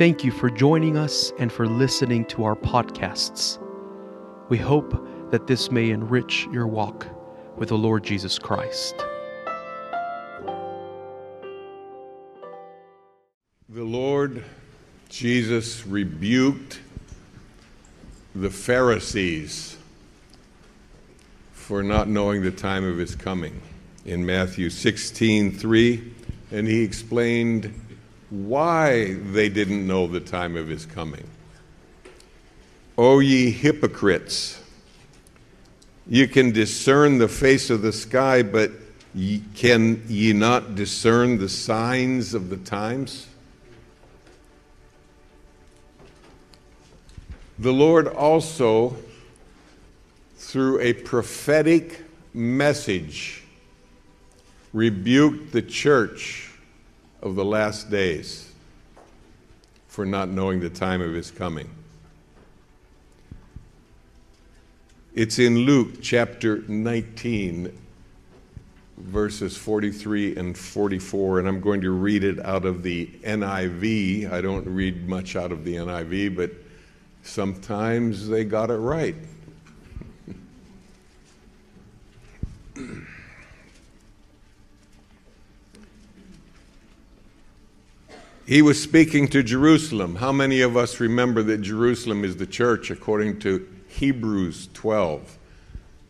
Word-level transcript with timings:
thank 0.00 0.24
you 0.24 0.30
for 0.30 0.48
joining 0.48 0.96
us 0.96 1.30
and 1.38 1.52
for 1.52 1.66
listening 1.66 2.24
to 2.24 2.42
our 2.42 2.56
podcasts. 2.56 3.58
We 4.48 4.56
hope 4.56 5.30
that 5.30 5.46
this 5.46 5.70
may 5.70 5.90
enrich 5.90 6.48
your 6.50 6.66
walk 6.66 7.06
with 7.58 7.68
the 7.68 7.76
Lord 7.76 8.02
Jesus 8.02 8.38
Christ. 8.38 8.94
The 13.68 13.84
Lord 13.84 14.42
Jesus 15.10 15.86
rebuked 15.86 16.80
the 18.34 18.48
Pharisees 18.48 19.76
for 21.52 21.82
not 21.82 22.08
knowing 22.08 22.40
the 22.40 22.50
time 22.50 22.86
of 22.86 22.96
his 22.96 23.14
coming 23.14 23.60
in 24.06 24.24
Matthew 24.24 24.70
16 24.70 25.58
3, 25.58 26.14
and 26.52 26.66
he 26.66 26.82
explained 26.82 27.74
why 28.30 29.14
they 29.14 29.48
didn't 29.48 29.86
know 29.86 30.06
the 30.06 30.20
time 30.20 30.56
of 30.56 30.68
his 30.68 30.86
coming. 30.86 31.26
O 32.96 33.18
ye 33.18 33.50
hypocrites, 33.50 34.62
you 36.06 36.28
can 36.28 36.52
discern 36.52 37.18
the 37.18 37.28
face 37.28 37.70
of 37.70 37.82
the 37.82 37.92
sky, 37.92 38.42
but 38.42 38.70
ye, 39.14 39.42
can 39.54 40.02
ye 40.08 40.32
not 40.32 40.74
discern 40.74 41.38
the 41.38 41.48
signs 41.48 42.34
of 42.34 42.50
the 42.50 42.56
times? 42.56 43.26
The 47.58 47.72
Lord 47.72 48.08
also, 48.08 48.96
through 50.36 50.80
a 50.80 50.92
prophetic 50.92 52.02
message, 52.32 53.42
rebuked 54.72 55.52
the 55.52 55.62
church 55.62 56.49
of 57.22 57.34
the 57.34 57.44
last 57.44 57.90
days 57.90 58.52
for 59.88 60.06
not 60.06 60.28
knowing 60.28 60.60
the 60.60 60.70
time 60.70 61.02
of 61.02 61.12
his 61.12 61.30
coming. 61.30 61.68
It's 65.14 65.38
in 65.38 65.58
Luke 65.58 66.00
chapter 66.00 66.58
19, 66.68 67.76
verses 68.98 69.56
43 69.56 70.36
and 70.36 70.56
44, 70.56 71.40
and 71.40 71.48
I'm 71.48 71.60
going 71.60 71.80
to 71.80 71.90
read 71.90 72.22
it 72.22 72.38
out 72.44 72.64
of 72.64 72.82
the 72.82 73.06
NIV. 73.24 74.30
I 74.30 74.40
don't 74.40 74.64
read 74.66 75.08
much 75.08 75.34
out 75.34 75.50
of 75.50 75.64
the 75.64 75.74
NIV, 75.74 76.36
but 76.36 76.52
sometimes 77.22 78.28
they 78.28 78.44
got 78.44 78.70
it 78.70 78.76
right. 78.76 79.16
He 88.50 88.62
was 88.62 88.82
speaking 88.82 89.28
to 89.28 89.44
Jerusalem. 89.44 90.16
How 90.16 90.32
many 90.32 90.60
of 90.62 90.76
us 90.76 90.98
remember 90.98 91.40
that 91.44 91.58
Jerusalem 91.58 92.24
is 92.24 92.36
the 92.36 92.46
church 92.46 92.90
according 92.90 93.38
to 93.42 93.64
Hebrews 93.86 94.68
12, 94.74 95.38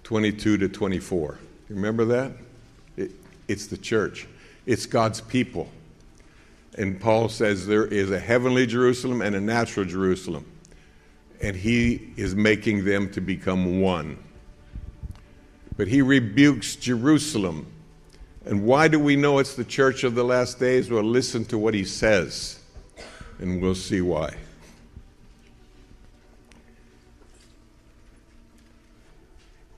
22 0.04 0.56
to 0.56 0.66
24? 0.70 1.38
Remember 1.68 2.06
that? 2.06 2.32
It, 2.96 3.10
it's 3.46 3.66
the 3.66 3.76
church, 3.76 4.26
it's 4.64 4.86
God's 4.86 5.20
people. 5.20 5.68
And 6.78 6.98
Paul 6.98 7.28
says 7.28 7.66
there 7.66 7.84
is 7.84 8.10
a 8.10 8.18
heavenly 8.18 8.64
Jerusalem 8.66 9.20
and 9.20 9.36
a 9.36 9.40
natural 9.42 9.84
Jerusalem 9.84 10.46
and 11.42 11.54
he 11.54 12.10
is 12.16 12.34
making 12.34 12.86
them 12.86 13.10
to 13.10 13.20
become 13.20 13.82
one. 13.82 14.16
But 15.76 15.88
he 15.88 16.00
rebukes 16.00 16.74
Jerusalem. 16.74 17.70
And 18.44 18.64
why 18.64 18.88
do 18.88 18.98
we 18.98 19.16
know 19.16 19.38
it's 19.38 19.54
the 19.54 19.64
church 19.64 20.02
of 20.02 20.14
the 20.14 20.24
last 20.24 20.58
days? 20.58 20.90
Well, 20.90 21.02
listen 21.02 21.44
to 21.46 21.58
what 21.58 21.74
he 21.74 21.84
says, 21.84 22.60
and 23.38 23.60
we'll 23.60 23.74
see 23.74 24.00
why. 24.00 24.34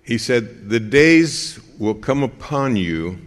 He 0.04 0.18
said, 0.18 0.68
The 0.68 0.80
days 0.80 1.58
will 1.78 1.94
come 1.94 2.22
upon 2.22 2.76
you 2.76 3.18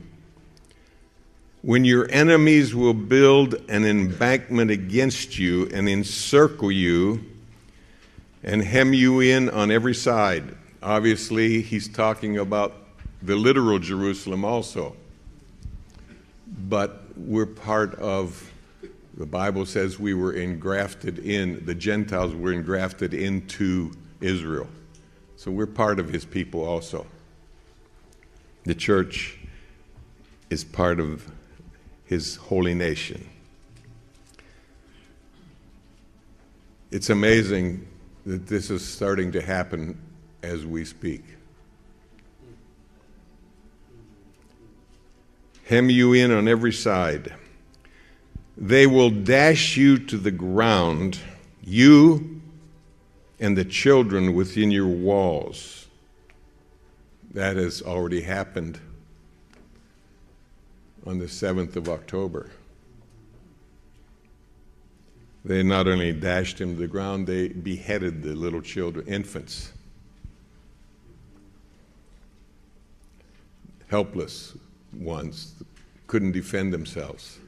when 1.62 1.84
your 1.84 2.08
enemies 2.12 2.76
will 2.76 2.94
build 2.94 3.56
an 3.70 3.86
embankment 3.86 4.70
against 4.70 5.40
you 5.40 5.68
and 5.74 5.90
encircle 5.90 6.72
you 6.72 7.26
and 8.44 8.62
hem 8.62 8.94
you 8.94 9.20
in 9.20 9.50
on 9.50 9.72
every 9.72 9.96
side. 9.96 10.56
Obviously, 10.84 11.62
he's 11.62 11.88
talking 11.88 12.38
about 12.38 12.76
the 13.24 13.36
literal 13.36 13.80
Jerusalem 13.80 14.46
also. 14.46 14.96
But 16.48 17.04
we're 17.16 17.46
part 17.46 17.96
of, 17.96 18.52
the 19.18 19.26
Bible 19.26 19.66
says 19.66 20.00
we 20.00 20.14
were 20.14 20.34
engrafted 20.34 21.20
in, 21.20 21.66
the 21.66 21.76
Gentiles 21.76 22.36
were 22.36 22.54
engrafted 22.54 23.14
into 23.14 23.92
Israel. 24.22 24.68
So 25.36 25.52
we're 25.52 25.66
part 25.66 26.00
of 26.00 26.10
his 26.10 26.26
people 26.26 26.64
also. 26.64 27.06
The 28.64 28.76
church 28.76 29.38
is 30.50 30.64
part 30.64 31.00
of 31.00 31.32
his 32.06 32.36
holy 32.36 32.74
nation. 32.74 33.28
It's 36.92 37.10
amazing 37.10 37.88
that 38.26 38.48
this 38.48 38.70
is 38.70 38.88
starting 38.88 39.32
to 39.34 39.42
happen 39.42 40.00
as 40.42 40.66
we 40.66 40.86
speak. 40.86 41.24
Hem 45.66 45.90
you 45.90 46.14
in 46.14 46.32
on 46.32 46.48
every 46.48 46.72
side. 46.72 47.34
They 48.56 48.86
will 48.86 49.10
dash 49.10 49.76
you 49.76 49.98
to 49.98 50.18
the 50.18 50.32
ground, 50.32 51.20
you 51.64 52.42
and 53.40 53.58
the 53.58 53.66
children 53.66 54.36
within 54.36 54.70
your 54.70 54.88
walls. 54.88 55.88
That 57.34 57.58
has 57.58 57.82
already 57.82 58.22
happened 58.22 58.80
on 61.06 61.18
the 61.18 61.26
7th 61.26 61.76
of 61.76 61.90
October. 61.90 62.52
They 65.44 65.64
not 65.64 65.88
only 65.88 66.14
dashed 66.14 66.62
him 66.62 66.76
to 66.76 66.80
the 66.80 66.88
ground, 66.88 67.26
they 67.26 67.50
beheaded 67.50 68.22
the 68.22 68.36
little 68.36 68.62
children, 68.62 69.08
infants. 69.08 69.74
Helpless 73.88 74.56
ones, 74.96 75.54
couldn't 76.08 76.32
defend 76.32 76.74
themselves. 76.74 77.40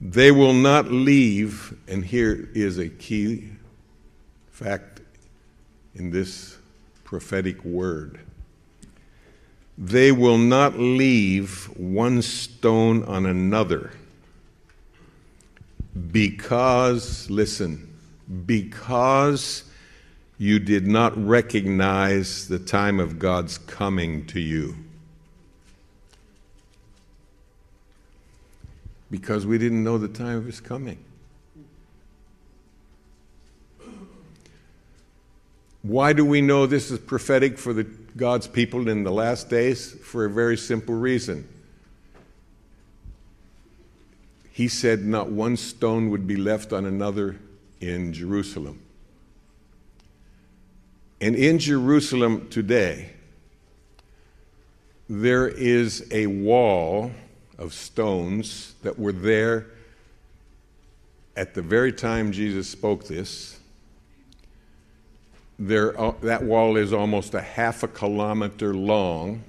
They 0.00 0.30
will 0.30 0.54
not 0.54 0.90
leave, 0.90 1.76
and 1.86 2.04
here 2.04 2.48
is 2.54 2.78
a 2.78 2.88
key 2.88 3.50
fact 4.50 5.00
in 5.94 6.10
this 6.10 6.56
prophetic 7.04 7.62
word 7.64 8.20
they 9.80 10.12
will 10.12 10.36
not 10.36 10.78
leave 10.78 11.64
one 11.78 12.20
stone 12.20 13.02
on 13.04 13.24
another 13.24 13.90
because, 16.12 17.28
listen, 17.30 17.88
because 18.44 19.64
you 20.40 20.58
did 20.58 20.86
not 20.86 21.14
recognize 21.22 22.48
the 22.48 22.58
time 22.58 22.98
of 22.98 23.18
God's 23.18 23.58
coming 23.58 24.24
to 24.28 24.40
you. 24.40 24.74
Because 29.10 29.44
we 29.44 29.58
didn't 29.58 29.84
know 29.84 29.98
the 29.98 30.08
time 30.08 30.38
of 30.38 30.46
His 30.46 30.58
coming. 30.58 30.96
Why 35.82 36.14
do 36.14 36.24
we 36.24 36.40
know 36.40 36.64
this 36.64 36.90
is 36.90 36.98
prophetic 36.98 37.58
for 37.58 37.74
the 37.74 37.84
God's 37.84 38.46
people 38.46 38.88
in 38.88 39.04
the 39.04 39.12
last 39.12 39.50
days? 39.50 39.92
For 39.92 40.24
a 40.24 40.30
very 40.30 40.56
simple 40.56 40.94
reason. 40.94 41.46
He 44.52 44.68
said 44.68 45.04
not 45.04 45.30
one 45.30 45.58
stone 45.58 46.08
would 46.08 46.26
be 46.26 46.36
left 46.36 46.72
on 46.72 46.86
another 46.86 47.36
in 47.78 48.14
Jerusalem. 48.14 48.80
And 51.20 51.36
in 51.36 51.58
Jerusalem 51.58 52.48
today, 52.48 53.10
there 55.08 55.48
is 55.48 56.06
a 56.10 56.26
wall 56.26 57.10
of 57.58 57.74
stones 57.74 58.74
that 58.82 58.98
were 58.98 59.12
there 59.12 59.66
at 61.36 61.54
the 61.54 61.62
very 61.62 61.92
time 61.92 62.32
Jesus 62.32 62.68
spoke 62.68 63.04
this 63.04 63.60
there, 65.60 65.98
uh, 66.00 66.12
that 66.22 66.42
wall 66.42 66.78
is 66.78 66.92
almost 66.92 67.34
a 67.34 67.40
half 67.40 67.82
a 67.82 67.88
kilometer 67.88 68.72
long 68.72 69.44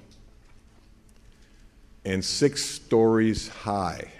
and 2.03 2.23
six 2.23 2.65
stories 2.65 3.47
high. 3.47 4.11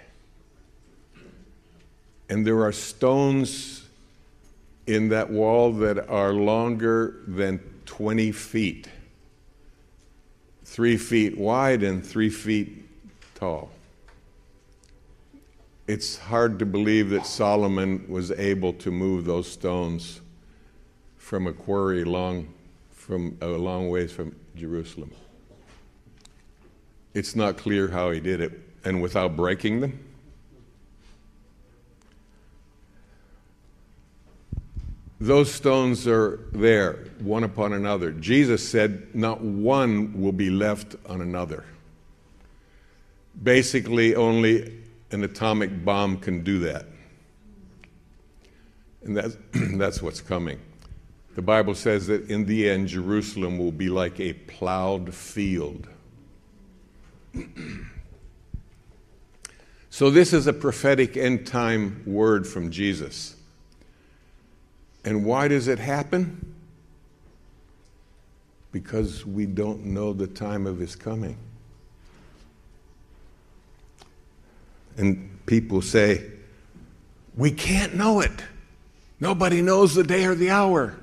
And 2.30 2.46
there 2.46 2.62
are 2.62 2.72
stones 2.72 3.81
in 4.86 5.08
that 5.10 5.30
wall 5.30 5.72
that 5.72 6.08
are 6.08 6.32
longer 6.32 7.20
than 7.26 7.58
20 7.86 8.32
feet, 8.32 8.88
three 10.64 10.96
feet 10.96 11.38
wide 11.38 11.82
and 11.82 12.04
three 12.04 12.30
feet 12.30 12.88
tall. 13.34 13.70
it's 15.88 16.16
hard 16.16 16.58
to 16.58 16.64
believe 16.64 17.10
that 17.10 17.26
Solomon 17.26 18.04
was 18.08 18.30
able 18.30 18.72
to 18.74 18.90
move 18.90 19.24
those 19.24 19.50
stones 19.50 20.20
from 21.16 21.46
a 21.46 21.52
quarry 21.52 22.04
long 22.04 22.48
from 22.90 23.36
a 23.40 23.48
long 23.48 23.90
ways 23.90 24.12
from 24.12 24.34
Jerusalem. 24.54 25.10
It's 27.14 27.34
not 27.34 27.56
clear 27.56 27.88
how 27.88 28.12
he 28.12 28.20
did 28.20 28.40
it 28.40 28.52
and 28.84 29.02
without 29.02 29.36
breaking 29.36 29.80
them. 29.80 29.98
Those 35.22 35.54
stones 35.54 36.08
are 36.08 36.40
there, 36.50 37.04
one 37.20 37.44
upon 37.44 37.74
another. 37.74 38.10
Jesus 38.10 38.68
said, 38.68 39.14
Not 39.14 39.40
one 39.40 40.20
will 40.20 40.32
be 40.32 40.50
left 40.50 40.96
on 41.06 41.20
another. 41.20 41.64
Basically, 43.40 44.16
only 44.16 44.82
an 45.12 45.22
atomic 45.22 45.84
bomb 45.84 46.16
can 46.16 46.42
do 46.42 46.58
that. 46.60 46.86
And 49.04 49.16
that's, 49.16 49.36
that's 49.52 50.02
what's 50.02 50.20
coming. 50.20 50.58
The 51.36 51.42
Bible 51.42 51.76
says 51.76 52.08
that 52.08 52.28
in 52.28 52.44
the 52.46 52.68
end, 52.68 52.88
Jerusalem 52.88 53.58
will 53.58 53.70
be 53.70 53.88
like 53.88 54.18
a 54.18 54.32
plowed 54.32 55.14
field. 55.14 55.86
so, 59.88 60.10
this 60.10 60.32
is 60.32 60.48
a 60.48 60.52
prophetic 60.52 61.16
end 61.16 61.46
time 61.46 62.02
word 62.06 62.44
from 62.44 62.72
Jesus. 62.72 63.36
And 65.04 65.24
why 65.24 65.48
does 65.48 65.68
it 65.68 65.78
happen? 65.78 66.54
Because 68.70 69.26
we 69.26 69.46
don't 69.46 69.84
know 69.86 70.12
the 70.12 70.26
time 70.26 70.66
of 70.66 70.78
his 70.78 70.96
coming. 70.96 71.36
And 74.96 75.44
people 75.46 75.82
say, 75.82 76.30
We 77.36 77.50
can't 77.50 77.94
know 77.94 78.20
it. 78.20 78.32
Nobody 79.20 79.62
knows 79.62 79.94
the 79.94 80.04
day 80.04 80.24
or 80.24 80.34
the 80.34 80.50
hour. 80.50 80.96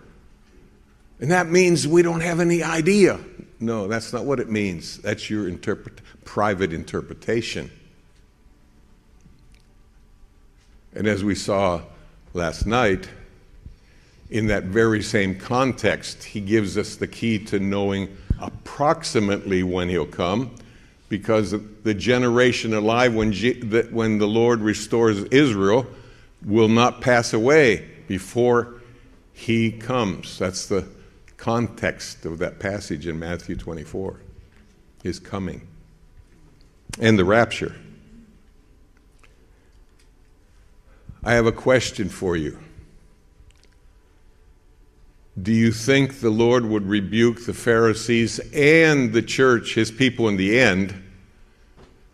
And 1.19 1.31
that 1.31 1.49
means 1.49 1.87
we 1.87 2.01
don't 2.01 2.21
have 2.21 2.39
any 2.39 2.63
idea. 2.63 3.19
No, 3.59 3.87
that's 3.87 4.13
not 4.13 4.23
what 4.23 4.39
it 4.39 4.49
means. 4.49 4.97
That's 4.99 5.29
your 5.29 5.47
interpret- 5.47 6.01
private 6.23 6.71
interpretation. 6.71 7.69
And 10.93 11.07
as 11.07 11.23
we 11.23 11.35
saw 11.35 11.81
last 12.33 12.65
night, 12.65 13.09
in 14.29 14.47
that 14.47 14.65
very 14.65 15.01
same 15.01 15.37
context, 15.37 16.23
he 16.23 16.39
gives 16.39 16.77
us 16.77 16.95
the 16.95 17.07
key 17.07 17.39
to 17.45 17.59
knowing 17.59 18.15
approximately 18.39 19.63
when 19.63 19.89
he'll 19.89 20.05
come, 20.05 20.53
because 21.09 21.55
the 21.83 21.93
generation 21.93 22.73
alive 22.73 23.15
when, 23.15 23.31
G- 23.31 23.59
when 23.89 24.19
the 24.19 24.27
Lord 24.27 24.61
restores 24.61 25.23
Israel 25.25 25.87
will 26.45 26.67
not 26.67 27.01
pass 27.01 27.33
away 27.33 27.89
before 28.07 28.75
he 29.33 29.71
comes. 29.71 30.37
That's 30.37 30.67
the 30.67 30.87
context 31.37 32.25
of 32.25 32.37
that 32.39 32.59
passage 32.59 33.07
in 33.07 33.17
Matthew 33.17 33.55
24 33.55 34.19
his 35.03 35.19
coming 35.19 35.65
and 36.99 37.17
the 37.17 37.25
rapture. 37.25 37.75
I 41.23 41.33
have 41.33 41.45
a 41.45 41.51
question 41.51 42.09
for 42.09 42.35
you. 42.35 42.59
Do 45.43 45.53
you 45.53 45.71
think 45.71 46.21
the 46.21 46.31
Lord 46.31 46.65
would 46.65 46.87
rebuke 46.87 47.45
the 47.45 47.53
Pharisees 47.53 48.39
and 48.51 49.13
the 49.13 49.21
church, 49.21 49.75
his 49.75 49.91
people 49.91 50.27
in 50.27 50.37
the 50.37 50.59
end, 50.59 51.03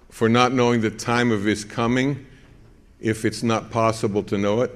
for 0.09 0.27
not 0.27 0.53
knowing 0.53 0.81
the 0.81 0.91
time 0.91 1.31
of 1.31 1.45
his 1.45 1.63
coming 1.63 2.25
if 2.99 3.23
it's 3.23 3.41
not 3.41 3.71
possible 3.71 4.21
to 4.23 4.37
know 4.37 4.61
it? 4.61 4.71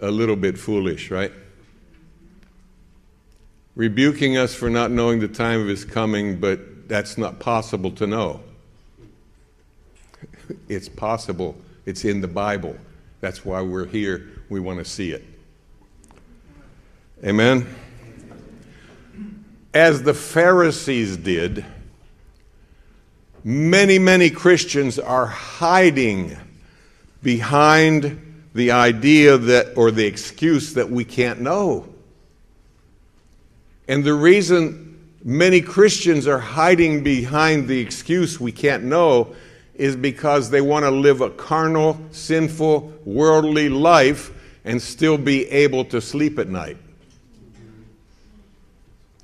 A 0.00 0.10
little 0.10 0.36
bit 0.36 0.56
foolish, 0.56 1.10
right? 1.10 1.32
Rebuking 3.74 4.36
us 4.36 4.54
for 4.54 4.70
not 4.70 4.90
knowing 4.90 5.18
the 5.18 5.28
time 5.28 5.60
of 5.60 5.66
his 5.66 5.84
coming, 5.84 6.38
but 6.38 6.88
that's 6.88 7.18
not 7.18 7.40
possible 7.40 7.90
to 7.92 8.06
know. 8.06 8.40
It's 10.68 10.88
possible, 10.88 11.56
it's 11.86 12.04
in 12.04 12.20
the 12.20 12.28
Bible. 12.28 12.76
That's 13.20 13.44
why 13.44 13.62
we're 13.62 13.86
here. 13.86 14.28
We 14.48 14.60
want 14.60 14.78
to 14.78 14.84
see 14.84 15.12
it. 15.12 15.24
Amen? 17.24 17.66
As 19.74 20.02
the 20.02 20.14
Pharisees 20.14 21.18
did, 21.18 21.64
many, 23.44 23.98
many 23.98 24.30
Christians 24.30 24.98
are 24.98 25.26
hiding 25.26 26.36
behind 27.22 28.48
the 28.54 28.70
idea 28.70 29.36
that, 29.36 29.76
or 29.76 29.90
the 29.90 30.06
excuse 30.06 30.74
that 30.74 30.90
we 30.90 31.04
can't 31.04 31.40
know. 31.40 31.86
And 33.86 34.02
the 34.02 34.14
reason 34.14 35.14
many 35.22 35.60
Christians 35.60 36.26
are 36.26 36.38
hiding 36.38 37.02
behind 37.04 37.68
the 37.68 37.78
excuse 37.78 38.40
we 38.40 38.50
can't 38.50 38.84
know 38.84 39.34
is 39.74 39.94
because 39.94 40.48
they 40.48 40.62
want 40.62 40.84
to 40.84 40.90
live 40.90 41.20
a 41.20 41.30
carnal, 41.30 42.00
sinful, 42.12 42.92
worldly 43.04 43.68
life 43.68 44.32
and 44.64 44.80
still 44.80 45.18
be 45.18 45.46
able 45.50 45.84
to 45.86 46.00
sleep 46.00 46.38
at 46.38 46.48
night. 46.48 46.78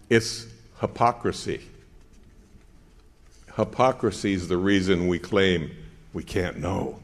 It's 0.09 0.47
hypocrisy. 0.81 1.63
Hypocrisy 3.57 4.35
is 4.35 4.49
the 4.49 4.57
reason 4.57 5.09
we 5.09 5.19
claim 5.19 5.71
we 6.13 6.23
can't 6.23 6.59
know. 6.59 7.01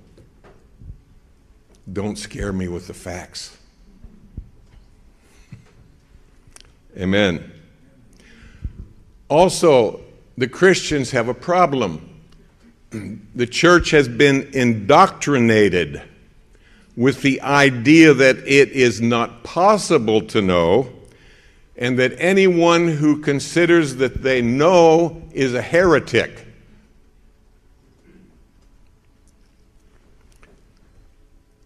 Don't 1.90 2.16
scare 2.16 2.52
me 2.52 2.69
with 2.69 2.87
the 2.87 2.94
facts. 2.94 3.56
Amen. 6.96 7.50
Also, 9.28 10.00
the 10.37 10.46
Christians 10.46 11.10
have 11.10 11.28
a 11.28 11.34
problem. 11.34 12.08
The 13.34 13.46
church 13.46 13.90
has 13.93 14.06
been 14.06 14.50
indoctrinated 14.52 16.02
with 16.94 17.22
the 17.22 17.40
idea 17.40 18.12
that 18.12 18.37
it 18.37 18.69
is 18.72 19.00
not 19.00 19.43
possible 19.43 20.20
to 20.26 20.43
know 20.43 20.93
and 21.76 21.98
that 21.98 22.12
anyone 22.19 22.88
who 22.88 23.19
considers 23.19 23.96
that 23.96 24.22
they 24.22 24.42
know 24.42 25.22
is 25.32 25.55
a 25.55 25.62
heretic. 25.62 26.46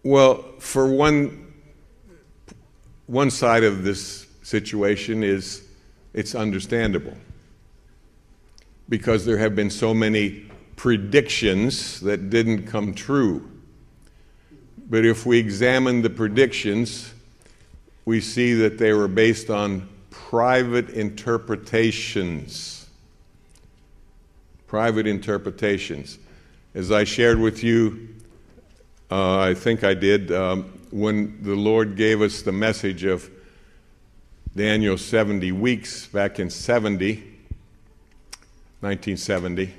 Well, 0.03 0.45
for 0.59 0.87
one, 0.87 1.53
one 3.07 3.29
side 3.29 3.63
of 3.63 3.83
this 3.83 4.27
situation 4.43 5.23
is 5.23 5.67
it's 6.13 6.33
understandable 6.33 7.17
because 8.87 9.25
there 9.25 9.37
have 9.37 9.55
been 9.55 9.69
so 9.69 9.93
many 9.93 10.45
predictions 10.77 11.99
that 11.99 12.29
didn't 12.29 12.65
come 12.65 12.93
true. 12.93 13.51
But 14.89 15.03
if 15.03 15.25
we 15.25 15.37
examine 15.37 16.01
the 16.01 16.09
predictions, 16.09 17.13
we 18.05 18.21
see 18.21 18.53
that 18.53 18.77
they 18.77 18.93
were 18.93 19.09
based 19.09 19.49
on 19.49 19.89
private 20.27 20.89
interpretations. 20.89 22.85
Private 24.67 25.07
interpretations. 25.07 26.19
As 26.75 26.91
I 26.91 27.05
shared 27.05 27.39
with 27.39 27.63
you, 27.63 28.09
uh, 29.09 29.39
I 29.39 29.53
think 29.53 29.85
I 29.85 29.93
did, 29.93 30.33
um, 30.33 30.63
when 30.91 31.41
the 31.43 31.55
Lord 31.55 31.95
gave 31.95 32.21
us 32.21 32.41
the 32.41 32.51
message 32.51 33.05
of 33.05 33.29
Daniel 34.53 34.97
70 34.97 35.53
weeks 35.53 36.07
back 36.07 36.41
in 36.41 36.49
70, 36.49 37.23
1970, 38.81 39.73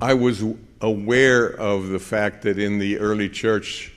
I 0.00 0.14
was 0.14 0.42
aware 0.80 1.48
of 1.48 1.88
the 1.88 1.98
fact 1.98 2.40
that 2.44 2.58
in 2.58 2.78
the 2.78 2.98
early 2.98 3.28
church, 3.28 3.92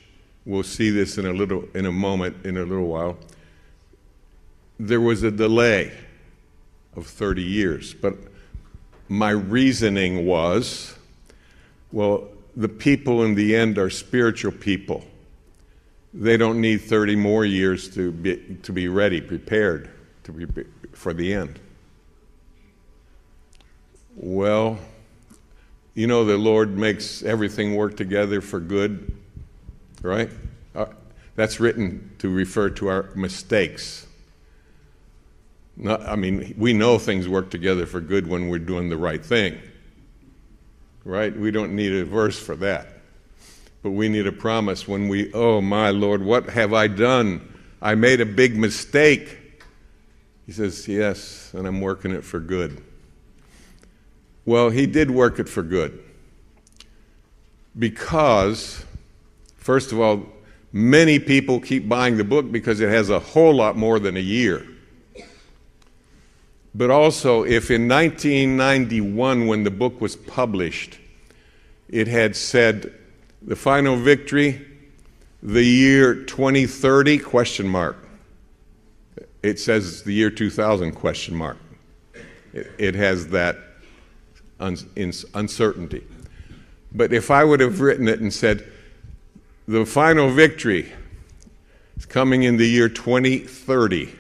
we'll 0.46 0.64
see 0.64 0.90
this 0.90 1.18
in 1.18 1.26
a 1.26 1.32
little 1.32 1.64
in 1.74 1.86
a 1.86 1.92
moment, 1.94 2.46
in 2.46 2.58
a 2.58 2.64
little 2.64 2.88
while, 2.88 3.18
there 4.80 5.02
was 5.02 5.24
a 5.24 5.32
delay 5.32 5.92
of 6.96 7.08
30 7.08 7.42
years. 7.42 7.94
But 7.94 8.16
my 9.10 9.30
reasoning 9.30 10.26
was 10.26 10.98
well, 11.92 12.28
the 12.56 12.68
people 12.68 13.24
in 13.24 13.36
the 13.36 13.56
end 13.56 13.78
are 13.78 13.90
spiritual 13.90 14.52
people. 14.52 15.06
They 16.14 16.38
don't 16.38 16.60
need 16.60 16.78
30 16.82 17.16
more 17.16 17.46
years 17.46 17.90
to 17.96 18.12
be, 18.12 18.58
to 18.64 18.74
be 18.74 18.88
ready, 18.88 19.22
prepared 19.22 19.90
to 20.24 20.32
be, 20.32 20.64
for 20.94 21.14
the 21.14 21.34
end. 21.34 21.60
Well, 24.16 24.80
you 25.94 26.08
know, 26.08 26.26
the 26.26 26.38
Lord 26.38 26.78
makes 26.78 27.24
everything 27.24 27.76
work 27.76 27.96
together 27.96 28.42
for 28.42 28.60
good, 28.60 29.16
right? 30.02 30.30
Uh, 30.76 30.88
that's 31.36 31.60
written 31.60 32.12
to 32.20 32.30
refer 32.30 32.70
to 32.72 32.88
our 32.88 33.10
mistakes. 33.16 34.07
Not, 35.78 36.02
I 36.02 36.16
mean, 36.16 36.56
we 36.58 36.74
know 36.74 36.98
things 36.98 37.30
work 37.30 37.52
together 37.52 37.86
for 37.86 38.02
good 38.02 38.28
when 38.28 38.50
we're 38.50 38.58
doing 38.60 38.90
the 38.90 38.98
right 38.98 39.24
thing, 39.24 39.60
right? 41.06 41.36
We 41.36 41.52
don't 41.52 41.76
need 41.76 41.94
a 41.94 42.04
verse 42.04 42.40
for 42.40 42.56
that. 42.58 42.88
But 43.84 43.92
we 43.92 44.10
need 44.10 44.26
a 44.26 44.32
promise 44.32 44.88
when 44.88 45.08
we, 45.08 45.32
oh 45.34 45.62
my 45.62 45.92
Lord, 45.92 46.24
what 46.24 46.50
have 46.50 46.74
I 46.74 46.88
done? 46.88 47.54
I 47.80 47.94
made 47.94 48.22
a 48.22 48.26
big 48.26 48.58
mistake. 48.58 49.38
He 50.48 50.52
says, 50.52 50.88
Yes, 50.88 51.54
and 51.54 51.68
I'm 51.68 51.80
working 51.80 52.12
it 52.12 52.24
for 52.24 52.40
good. 52.40 52.84
Well, 54.46 54.72
he 54.72 54.88
did 54.88 55.12
work 55.12 55.38
it 55.40 55.48
for 55.48 55.62
good. 55.62 56.04
Because, 57.78 58.84
first 59.58 59.92
of 59.92 60.00
all, 60.00 60.26
many 60.74 61.20
people 61.20 61.60
keep 61.60 61.88
buying 61.88 62.18
the 62.18 62.24
book 62.24 62.52
because 62.52 62.80
it 62.80 62.90
has 62.90 63.12
a 63.12 63.20
whole 63.20 63.54
lot 63.54 63.78
more 63.78 64.00
than 64.00 64.18
a 64.18 64.22
year. 64.22 64.66
But 66.78 66.92
also, 66.92 67.44
if 67.44 67.72
in 67.72 67.88
1991, 67.88 69.48
when 69.48 69.64
the 69.64 69.72
book 69.72 70.00
was 70.00 70.16
published, 70.16 71.00
it 71.90 72.08
had 72.08 72.36
said 72.36 72.94
the 73.42 73.56
final 73.56 73.96
victory, 73.98 74.64
the 75.42 75.64
year 75.64 76.14
2030 76.14 77.18
question 77.18 77.68
mark. 77.68 77.98
It 79.42 79.60
says 79.60 80.04
the 80.04 80.14
year 80.14 80.30
2000 80.30 80.92
question 80.92 81.36
mark. 81.36 81.58
It, 82.54 82.72
it 82.78 82.94
has 82.94 83.30
that 83.30 83.58
un, 84.60 84.78
uncertainty. 85.34 86.04
But 86.92 87.12
if 87.12 87.32
I 87.32 87.44
would 87.44 87.60
have 87.60 87.82
written 87.82 88.08
it 88.08 88.20
and 88.20 88.32
said 88.32 88.72
the 89.68 89.84
final 89.84 90.30
victory 90.30 90.94
is 91.96 92.06
coming 92.06 92.44
in 92.44 92.58
the 92.58 92.68
year 92.68 92.88
2030, 92.88 94.14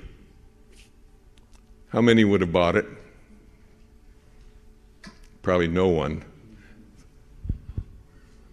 how 1.97 2.01
many 2.01 2.23
would 2.23 2.41
have 2.41 2.53
bought 2.53 2.75
it? 2.75 2.85
Probably 5.41 5.67
no 5.67 5.87
one. 5.87 6.23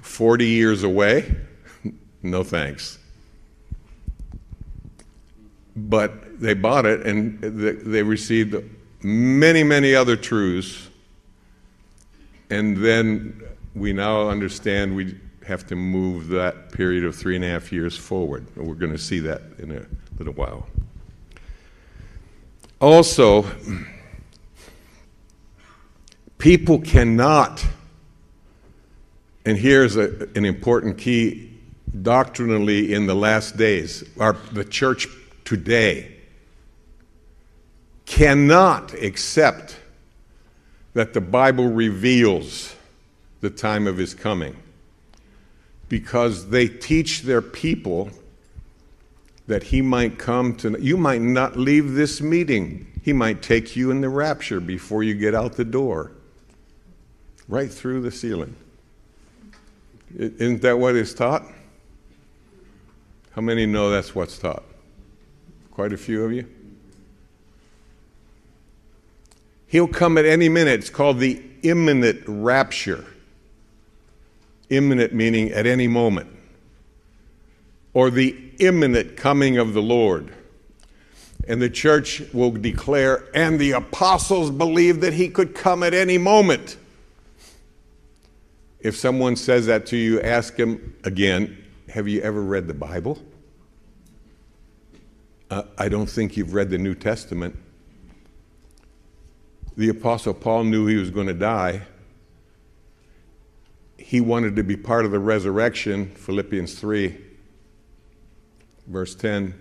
40 0.00 0.46
years 0.46 0.82
away? 0.82 1.36
no 2.22 2.42
thanks. 2.42 2.98
But 5.76 6.40
they 6.40 6.54
bought 6.54 6.86
it 6.86 7.04
and 7.04 7.38
they 7.38 8.02
received 8.02 8.56
many, 9.02 9.62
many 9.62 9.94
other 9.94 10.16
truths. 10.16 10.88
And 12.48 12.78
then 12.78 13.42
we 13.74 13.92
now 13.92 14.30
understand 14.30 14.96
we 14.96 15.20
have 15.46 15.66
to 15.66 15.76
move 15.76 16.28
that 16.28 16.72
period 16.72 17.04
of 17.04 17.14
three 17.14 17.36
and 17.36 17.44
a 17.44 17.48
half 17.48 17.70
years 17.70 17.94
forward. 17.94 18.46
We're 18.56 18.72
going 18.72 18.92
to 18.92 18.98
see 18.98 19.18
that 19.18 19.42
in 19.58 19.70
a 19.70 19.84
little 20.18 20.32
while. 20.32 20.66
Also, 22.84 23.46
people 26.36 26.82
cannot, 26.82 27.64
and 29.46 29.56
here's 29.56 29.96
a, 29.96 30.28
an 30.34 30.44
important 30.44 30.98
key 30.98 31.50
doctrinally 32.02 32.92
in 32.92 33.06
the 33.06 33.14
last 33.14 33.56
days, 33.56 34.04
our, 34.20 34.34
the 34.52 34.66
church 34.66 35.08
today 35.46 36.14
cannot 38.04 38.92
accept 38.92 39.80
that 40.92 41.14
the 41.14 41.22
Bible 41.22 41.68
reveals 41.68 42.76
the 43.40 43.48
time 43.48 43.86
of 43.86 43.96
his 43.96 44.12
coming 44.12 44.54
because 45.88 46.50
they 46.50 46.68
teach 46.68 47.22
their 47.22 47.40
people 47.40 48.10
that 49.46 49.64
he 49.64 49.82
might 49.82 50.18
come 50.18 50.54
to, 50.56 50.80
you 50.80 50.96
might 50.96 51.20
not 51.20 51.56
leave 51.56 51.92
this 51.92 52.20
meeting. 52.20 52.86
He 53.02 53.12
might 53.12 53.42
take 53.42 53.76
you 53.76 53.90
in 53.90 54.00
the 54.00 54.08
rapture 54.08 54.60
before 54.60 55.02
you 55.02 55.14
get 55.14 55.34
out 55.34 55.54
the 55.54 55.64
door, 55.64 56.12
right 57.48 57.70
through 57.70 58.00
the 58.00 58.10
ceiling. 58.10 58.56
Isn't 60.16 60.62
that 60.62 60.78
what 60.78 60.94
is 60.94 61.12
taught? 61.12 61.44
How 63.32 63.42
many 63.42 63.66
know 63.66 63.90
that's 63.90 64.14
what's 64.14 64.38
taught? 64.38 64.62
Quite 65.72 65.92
a 65.92 65.98
few 65.98 66.24
of 66.24 66.32
you? 66.32 66.48
He'll 69.66 69.88
come 69.88 70.16
at 70.16 70.24
any 70.24 70.48
minute. 70.48 70.80
It's 70.80 70.90
called 70.90 71.18
the 71.18 71.42
imminent 71.62 72.22
rapture. 72.26 73.04
Imminent 74.70 75.12
meaning 75.12 75.50
at 75.50 75.66
any 75.66 75.88
moment 75.88 76.30
or 77.94 78.10
the 78.10 78.36
imminent 78.58 79.16
coming 79.16 79.56
of 79.56 79.72
the 79.72 79.80
Lord. 79.80 80.32
And 81.46 81.62
the 81.62 81.70
church 81.70 82.22
will 82.32 82.50
declare, 82.50 83.24
and 83.34 83.58
the 83.58 83.72
apostles 83.72 84.50
believed 84.50 85.00
that 85.02 85.12
he 85.12 85.28
could 85.28 85.54
come 85.54 85.82
at 85.82 85.94
any 85.94 86.18
moment. 86.18 86.76
If 88.80 88.96
someone 88.96 89.36
says 89.36 89.66
that 89.66 89.86
to 89.86 89.96
you, 89.96 90.20
ask 90.20 90.56
him 90.56 90.96
again, 91.04 91.64
Have 91.90 92.08
you 92.08 92.20
ever 92.22 92.42
read 92.42 92.66
the 92.66 92.74
Bible? 92.74 93.18
Uh, 95.50 95.62
I 95.78 95.88
don't 95.88 96.08
think 96.08 96.36
you've 96.36 96.54
read 96.54 96.70
the 96.70 96.78
New 96.78 96.94
Testament. 96.94 97.56
The 99.76 99.90
Apostle 99.90 100.34
Paul 100.34 100.64
knew 100.64 100.86
he 100.86 100.96
was 100.96 101.10
going 101.10 101.26
to 101.26 101.34
die. 101.34 101.82
He 103.98 104.20
wanted 104.20 104.56
to 104.56 104.62
be 104.62 104.76
part 104.76 105.04
of 105.04 105.10
the 105.10 105.18
resurrection, 105.18 106.10
Philippians 106.14 106.74
3 106.78 107.23
verse 108.86 109.14
10, 109.14 109.54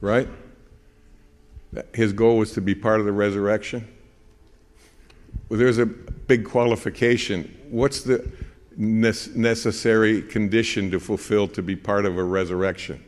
right? 0.00 0.28
His 1.94 2.12
goal 2.12 2.38
was 2.38 2.52
to 2.52 2.60
be 2.60 2.74
part 2.74 3.00
of 3.00 3.06
the 3.06 3.12
resurrection. 3.12 3.86
Well, 5.48 5.58
there's 5.58 5.78
a 5.78 5.86
big 5.86 6.44
qualification. 6.44 7.54
What's 7.70 8.02
the 8.02 8.30
necessary 8.76 10.22
condition 10.22 10.90
to 10.90 11.00
fulfill 11.00 11.48
to 11.48 11.62
be 11.62 11.76
part 11.76 12.06
of 12.06 12.16
a 12.16 12.22
resurrection? 12.22 13.04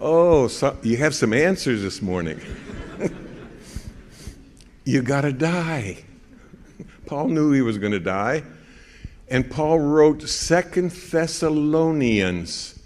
Oh, 0.00 0.48
so 0.48 0.78
you 0.82 0.96
have 0.96 1.14
some 1.14 1.34
answers 1.34 1.82
this 1.82 2.00
morning. 2.00 2.40
you 4.84 5.02
got 5.02 5.22
to 5.22 5.32
die. 5.32 5.98
Paul 7.04 7.28
knew 7.28 7.52
he 7.52 7.60
was 7.60 7.76
going 7.76 7.92
to 7.92 8.00
die. 8.00 8.42
And 9.30 9.48
Paul 9.48 9.78
wrote 9.78 10.22
Second 10.28 10.90
Thessalonians 10.90 12.78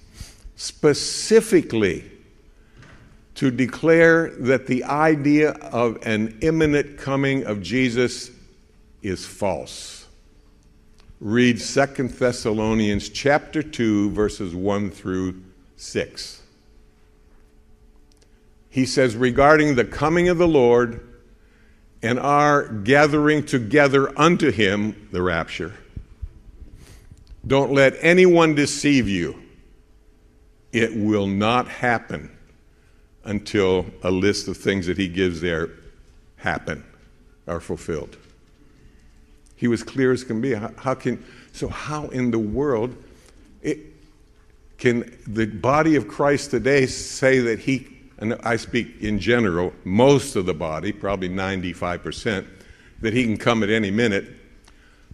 specifically 0.56 2.04
to 3.34 3.50
declare 3.50 4.30
that 4.36 4.66
the 4.66 4.84
idea 4.84 5.52
of 5.52 5.98
an 6.06 6.38
imminent 6.42 6.98
coming 6.98 7.44
of 7.44 7.62
Jesus 7.62 8.30
is 9.02 9.26
false. 9.26 10.06
Read 11.18 11.60
Second 11.60 12.10
Thessalonians 12.10 13.08
chapter 13.08 13.62
2 13.62 14.10
verses 14.10 14.54
1 14.54 14.90
through 14.90 15.42
6. 15.76 16.42
He 18.68 18.84
says 18.84 19.16
regarding 19.16 19.76
the 19.76 19.84
coming 19.84 20.28
of 20.28 20.36
the 20.36 20.48
Lord 20.48 21.08
and 22.02 22.18
our 22.18 22.68
gathering 22.68 23.46
together 23.46 24.12
unto 24.18 24.50
him, 24.50 25.08
the 25.10 25.22
rapture, 25.22 25.72
don't 27.46 27.72
let 27.72 27.94
anyone 28.00 28.54
deceive 28.54 29.08
you. 29.08 29.40
It 30.72 30.96
will 30.96 31.26
not 31.26 31.68
happen 31.68 32.30
until 33.24 33.86
a 34.02 34.10
list 34.10 34.48
of 34.48 34.56
things 34.56 34.86
that 34.86 34.98
he 34.98 35.08
gives 35.08 35.40
there 35.40 35.70
happen, 36.36 36.84
are 37.46 37.60
fulfilled. 37.60 38.16
He 39.56 39.68
was 39.68 39.82
clear 39.82 40.12
as 40.12 40.24
can 40.24 40.40
be. 40.40 40.52
How, 40.52 40.72
how 40.76 40.94
can 40.94 41.24
so? 41.52 41.68
How 41.68 42.08
in 42.08 42.30
the 42.30 42.38
world 42.38 42.96
it, 43.62 43.78
can 44.76 45.16
the 45.26 45.46
body 45.46 45.96
of 45.96 46.08
Christ 46.08 46.50
today 46.50 46.86
say 46.86 47.38
that 47.38 47.60
he? 47.60 47.88
And 48.18 48.34
I 48.42 48.56
speak 48.56 49.00
in 49.00 49.18
general, 49.18 49.72
most 49.84 50.36
of 50.36 50.44
the 50.46 50.54
body, 50.54 50.92
probably 50.92 51.28
ninety-five 51.28 52.02
percent, 52.02 52.46
that 53.00 53.14
he 53.14 53.24
can 53.24 53.36
come 53.36 53.62
at 53.62 53.70
any 53.70 53.90
minute. 53.90 54.26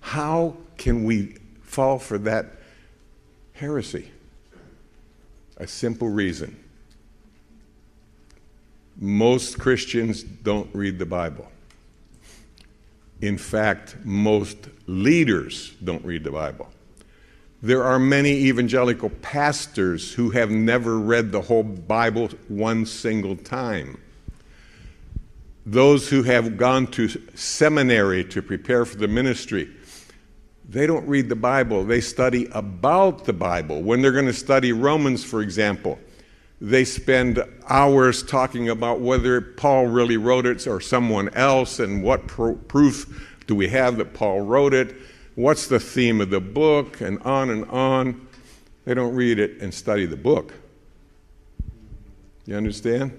How 0.00 0.56
can 0.78 1.04
we 1.04 1.37
fall 1.71 2.00
for 2.00 2.19
that 2.19 2.47
heresy? 3.53 4.11
A 5.57 5.69
simple 5.69 6.09
reason. 6.09 6.59
Most 8.99 9.59
Christians 9.59 10.25
don't 10.25 10.69
read 10.75 10.99
the 10.99 11.07
Bible. 11.07 11.50
In 13.21 13.39
fact, 13.39 13.97
most 14.05 14.57
leaders 14.87 15.73
don't 15.85 16.05
read 16.05 16.25
the 16.25 16.33
Bible. 16.33 16.69
There 17.62 17.85
are 17.85 17.99
many 17.99 18.31
evangelical 18.31 19.11
pastors 19.23 20.12
who 20.12 20.31
have 20.31 20.50
never 20.50 20.99
read 20.99 21.31
the 21.31 21.43
whole 21.43 21.62
Bible 21.62 22.31
one 22.49 22.85
single 22.85 23.37
time. 23.37 24.00
Those 25.67 26.09
who 26.09 26.25
have 26.25 26.57
gone 26.57 26.89
to 26.89 27.09
seminary 27.37 28.25
to 28.25 28.43
prepare 28.43 28.85
for 28.85 28.97
the 28.97 29.09
ministry 29.09 29.71
they 30.71 30.87
don't 30.87 31.07
read 31.09 31.29
the 31.29 31.37
Bible, 31.37 31.85
they 31.85 32.00
study 32.00 32.47
about 32.53 33.25
the 33.25 33.33
Bible. 33.33 33.83
When 33.83 34.00
they're 34.00 34.12
going 34.12 34.27
to 34.27 34.33
study 34.33 34.73
Romans, 34.73 35.25
for 35.25 35.43
example, 35.43 35.99
they 36.61 36.85
spend 36.85 37.43
hours 37.69 38.23
talking 38.23 38.69
about 38.69 39.00
whether 39.00 39.41
Paul 39.41 39.89
really 39.89 40.17
wrote 40.17 40.47
it 40.47 40.65
or 40.69 40.81
someone 40.81 41.29
else 41.31 41.81
and 41.81 42.05
what 42.05 42.29
pro- 42.29 42.55
proof 42.55 43.37
do 43.49 43.57
we 43.57 43.67
have 43.69 43.97
that 43.97 44.15
Paul 44.15 44.43
wrote 44.43 44.73
it? 44.73 44.95
What's 45.35 45.67
the 45.67 45.81
theme 45.81 46.21
of 46.21 46.31
the 46.31 46.41
book? 46.41 47.00
And 47.00 47.19
on 47.23 47.50
and 47.50 47.65
on. 47.65 48.29
They 48.85 48.95
don't 48.95 49.15
read 49.15 49.41
it 49.41 49.61
and 49.61 49.75
study 49.75 50.07
the 50.07 50.17
book. 50.17 50.55
You 52.47 52.55
understand? 52.55 53.19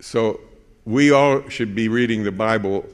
So 0.00 0.40
we 0.84 1.10
all 1.10 1.48
should 1.48 1.74
be 1.74 1.88
reading 1.88 2.24
the 2.24 2.32
Bible 2.32 2.84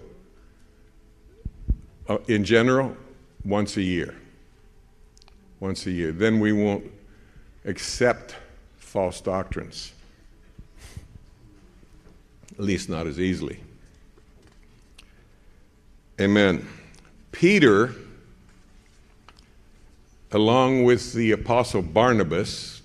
uh, 2.09 2.19
in 2.27 2.45
general 2.45 2.97
once 3.45 3.77
a 3.77 3.83
year. 3.83 4.15
Once 5.61 5.87
a 5.87 5.91
year. 5.91 6.13
Then 6.13 6.41
we 6.41 6.53
won't 6.53 6.91
accept 7.65 8.35
false 8.77 9.21
doctrines, 9.21 9.93
at 12.53 12.61
least 12.61 12.89
not 12.89 13.07
as 13.07 13.21
easily. 13.21 13.61
Amen. 16.21 16.67
Peter, 17.31 17.95
along 20.33 20.85
with 20.85 21.13
the 21.13 21.33
apostle 21.33 21.83
Barnabas, 21.83 22.83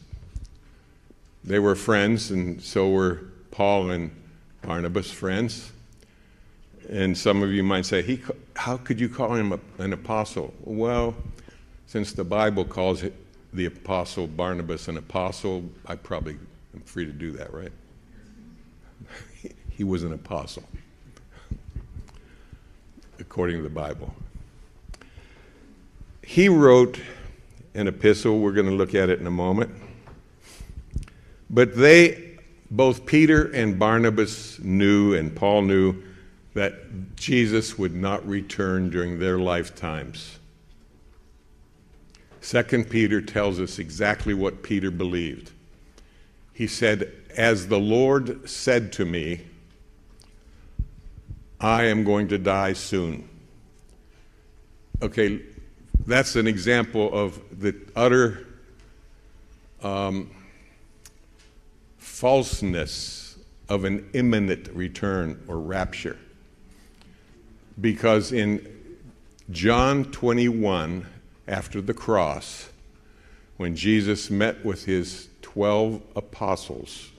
they 1.44 1.60
were 1.60 1.76
friends, 1.76 2.32
and 2.32 2.62
so 2.62 2.90
were 2.90 3.22
Paul 3.52 3.92
and 3.92 4.12
Barnabas 4.62 5.12
friends. 5.12 5.72
And 6.90 7.18
some 7.18 7.42
of 7.42 7.52
you 7.52 7.64
might 7.64 7.86
say, 7.86 8.02
he, 8.02 8.22
How 8.56 8.78
could 8.78 9.00
you 9.00 9.10
call 9.10 9.34
him 9.34 9.54
a, 9.54 9.60
an 9.80 9.94
apostle? 9.94 10.54
Well, 10.64 11.16
since 11.88 12.14
the 12.14 12.24
Bible 12.24 12.66
calls 12.66 13.04
it 13.04 13.14
the 13.54 13.66
apostle 13.66 14.28
Barnabas 14.28 14.88
an 14.88 14.98
apostle, 14.98 15.64
I 15.86 15.96
probably 15.96 16.38
am 16.74 16.82
free 16.82 17.06
to 17.06 17.12
do 17.12 17.32
that, 17.34 17.54
right? 17.54 17.72
he 19.70 19.84
was 19.84 20.04
an 20.04 20.14
apostle, 20.14 20.64
according 23.20 23.58
to 23.58 23.64
the 23.64 23.70
Bible. 23.70 24.14
He 26.24 26.50
wrote 26.50 27.00
an 27.76 27.88
epistle, 27.88 28.40
we're 28.40 28.54
going 28.54 28.68
to 28.68 28.74
look 28.74 28.96
at 28.96 29.10
it 29.10 29.20
in 29.20 29.28
a 29.28 29.32
moment. 29.32 29.72
But 31.50 31.76
they, 31.76 32.38
both 32.72 33.06
Peter 33.06 33.52
and 33.52 33.78
Barnabas, 33.78 34.60
knew, 34.60 35.14
and 35.14 35.36
Paul 35.36 35.64
knew, 35.64 36.02
that 36.54 37.16
Jesus 37.16 37.78
would 37.78 37.96
not 37.96 38.28
return 38.28 38.90
during 38.90 39.20
their 39.20 39.40
lifetimes. 39.40 40.40
Second 42.42 42.90
Peter 42.90 43.22
tells 43.22 43.60
us 43.60 43.80
exactly 43.80 44.34
what 44.34 44.64
Peter 44.64 44.92
believed. 44.92 45.52
He 46.54 46.68
said, 46.68 47.12
As 47.36 47.68
the 47.68 47.80
Lord 47.80 48.48
said 48.50 48.92
to 48.94 49.06
me, 49.06 49.42
I 51.60 51.86
am 51.86 52.04
going 52.04 52.28
to 52.28 52.38
die 52.38 52.74
soon. 52.74 53.28
Okay, 55.02 55.42
that's 56.06 56.36
an 56.36 56.46
example 56.46 57.12
of 57.14 57.40
the 57.60 57.76
utter 57.96 58.46
um, 59.82 60.30
falseness 61.98 63.38
of 63.70 63.86
an 63.86 64.10
imminent 64.14 64.68
return 64.74 65.42
or 65.48 65.60
rapture. 65.60 66.18
Because 67.80 68.32
in 68.32 68.68
John 69.50 70.06
21, 70.06 71.06
after 71.48 71.82
the 71.82 71.94
cross, 71.94 72.70
when 73.58 73.76
Jesus 73.76 74.30
met 74.30 74.64
with 74.64 74.86
his 74.86 75.30
12 75.42 76.02
apostles, 76.16 77.12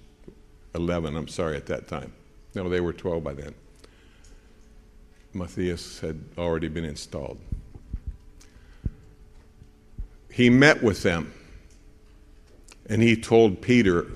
11, 0.75 1.17
I'm 1.17 1.29
sorry, 1.29 1.57
at 1.57 1.67
that 1.67 1.89
time. 1.89 2.13
No, 2.55 2.69
they 2.69 2.81
were 2.81 2.93
12 2.93 3.23
by 3.23 3.35
then. 3.35 3.55
Matthias 5.33 6.01
had 6.01 6.21
already 6.39 6.69
been 6.69 6.85
installed. 6.85 7.39
He 10.31 10.51
met 10.51 10.83
with 10.83 11.03
them 11.03 11.33
and 12.89 13.03
he 13.03 13.17
told 13.17 13.61
Peter, 13.61 14.07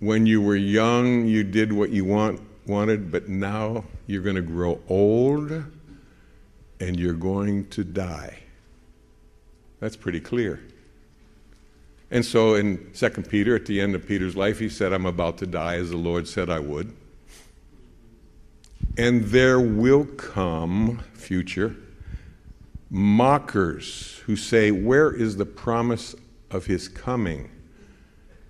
When 0.00 0.26
you 0.26 0.40
were 0.40 0.56
young, 0.56 1.26
you 1.26 1.42
did 1.44 1.72
what 1.72 1.90
you 1.90 2.04
want, 2.04 2.40
wanted, 2.68 3.10
but 3.10 3.28
now 3.28 3.84
you're 4.06 4.22
going 4.22 4.36
to 4.36 4.42
grow 4.42 4.80
old 4.88 5.50
and 6.80 6.98
you're 6.98 7.14
going 7.14 7.68
to 7.70 7.82
die. 7.82 8.38
That's 9.80 9.96
pretty 9.96 10.20
clear. 10.20 10.60
And 12.10 12.24
so 12.24 12.54
in 12.54 12.90
2 12.94 13.10
Peter, 13.28 13.54
at 13.54 13.66
the 13.66 13.80
end 13.80 13.94
of 13.94 14.06
Peter's 14.06 14.36
life, 14.36 14.58
he 14.58 14.68
said, 14.68 14.92
I'm 14.92 15.06
about 15.06 15.38
to 15.38 15.46
die 15.46 15.76
as 15.76 15.90
the 15.90 15.96
Lord 15.96 16.26
said 16.26 16.48
I 16.48 16.58
would. 16.58 16.94
And 18.96 19.24
there 19.24 19.60
will 19.60 20.04
come, 20.04 21.00
future, 21.12 21.76
mockers 22.90 24.22
who 24.26 24.36
say, 24.36 24.70
Where 24.70 25.12
is 25.12 25.36
the 25.36 25.46
promise 25.46 26.14
of 26.50 26.66
his 26.66 26.88
coming? 26.88 27.50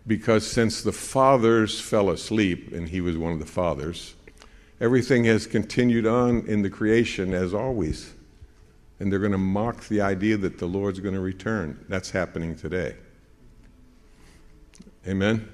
Because 0.09 0.51
since 0.51 0.83
the 0.83 0.91
fathers 0.91 1.79
fell 1.81 2.09
asleep, 2.09 2.73
and 2.73 2.89
he 2.89 3.03
was 3.03 3.19
one 3.19 3.33
of 3.33 3.39
the 3.39 3.47
fathers, 3.47 4.15
everything 4.81 5.25
has 5.25 5.47
continued 5.47 6.07
on 6.07 6.47
in 6.47 6.63
the 6.63 6.71
creation 6.71 7.35
as 7.35 7.53
always. 7.53 8.15
And 8.99 9.13
they're 9.13 9.21
going 9.21 9.33
to 9.33 9.39
mock 9.39 9.87
the 9.87 10.01
idea 10.01 10.39
that 10.39 10.59
the 10.59 10.67
Lord's 10.67 10.99
going 10.99 11.15
to 11.15 11.21
return. 11.21 11.85
That's 11.89 12.11
happening 12.11 12.57
today. 12.57 12.97
Amen? 15.07 15.47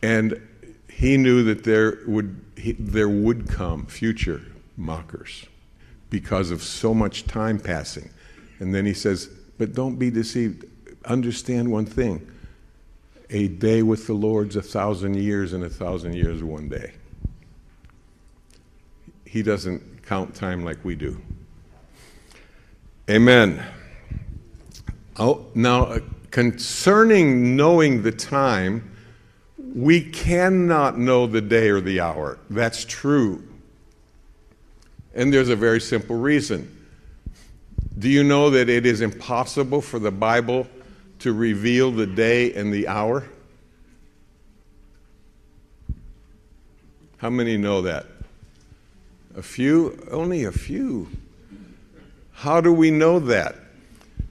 And 0.00 0.40
he 0.88 1.16
knew 1.16 1.42
that 1.42 1.64
there 1.64 1.98
would, 2.06 2.40
he, 2.56 2.72
there 2.72 3.08
would 3.08 3.48
come 3.48 3.86
future 3.86 4.42
mockers 4.76 5.46
because 6.08 6.52
of 6.52 6.62
so 6.62 6.94
much 6.94 7.26
time 7.26 7.58
passing. 7.58 8.10
And 8.60 8.72
then 8.72 8.86
he 8.86 8.94
says, 8.94 9.28
But 9.58 9.74
don't 9.74 9.96
be 9.96 10.10
deceived. 10.10 10.64
Understand 11.04 11.70
one 11.70 11.86
thing 11.86 12.26
a 13.30 13.48
day 13.48 13.82
with 13.82 14.06
the 14.06 14.12
Lord's 14.12 14.56
a 14.56 14.62
thousand 14.62 15.14
years, 15.14 15.52
and 15.52 15.64
a 15.64 15.68
thousand 15.68 16.14
years 16.14 16.42
one 16.42 16.68
day. 16.68 16.92
He 19.24 19.42
doesn't 19.42 20.06
count 20.06 20.34
time 20.34 20.64
like 20.64 20.84
we 20.84 20.94
do. 20.94 21.20
Amen. 23.10 23.64
Oh, 25.18 25.46
now, 25.54 25.84
uh, 25.84 26.00
concerning 26.30 27.56
knowing 27.56 28.02
the 28.02 28.12
time, 28.12 28.90
we 29.74 30.00
cannot 30.00 30.98
know 30.98 31.26
the 31.26 31.40
day 31.40 31.68
or 31.68 31.80
the 31.80 32.00
hour. 32.00 32.38
That's 32.50 32.84
true. 32.84 33.42
And 35.14 35.32
there's 35.32 35.48
a 35.48 35.56
very 35.56 35.80
simple 35.80 36.16
reason. 36.16 36.83
Do 37.98 38.08
you 38.08 38.24
know 38.24 38.50
that 38.50 38.68
it 38.68 38.86
is 38.86 39.00
impossible 39.00 39.80
for 39.80 39.98
the 39.98 40.10
Bible 40.10 40.66
to 41.20 41.32
reveal 41.32 41.92
the 41.92 42.06
day 42.06 42.52
and 42.52 42.72
the 42.72 42.88
hour? 42.88 43.24
How 47.18 47.30
many 47.30 47.56
know 47.56 47.82
that? 47.82 48.06
A 49.36 49.42
few? 49.42 49.98
Only 50.10 50.44
a 50.44 50.52
few. 50.52 51.08
How 52.32 52.60
do 52.60 52.72
we 52.72 52.90
know 52.90 53.20
that? 53.20 53.56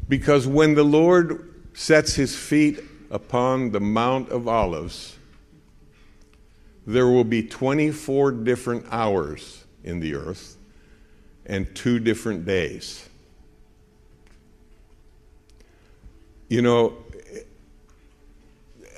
Because 0.10 0.46
when 0.46 0.76
the 0.76 0.84
Lord 0.84 1.54
sets 1.74 2.16
his 2.16 2.36
feet 2.36 2.82
upon 3.10 3.72
the 3.72 3.80
Mount 3.80 4.30
of 4.30 4.48
Olives, 4.48 5.18
there 6.86 7.08
will 7.08 7.24
be 7.24 7.42
24 7.42 8.32
different 8.32 8.86
hours 8.92 9.64
in 9.86 10.02
the 10.02 10.16
earth 10.16 10.58
and 11.46 11.74
two 11.74 11.98
different 11.98 12.46
days. 12.46 13.08
You 16.54 16.62
know, 16.62 16.94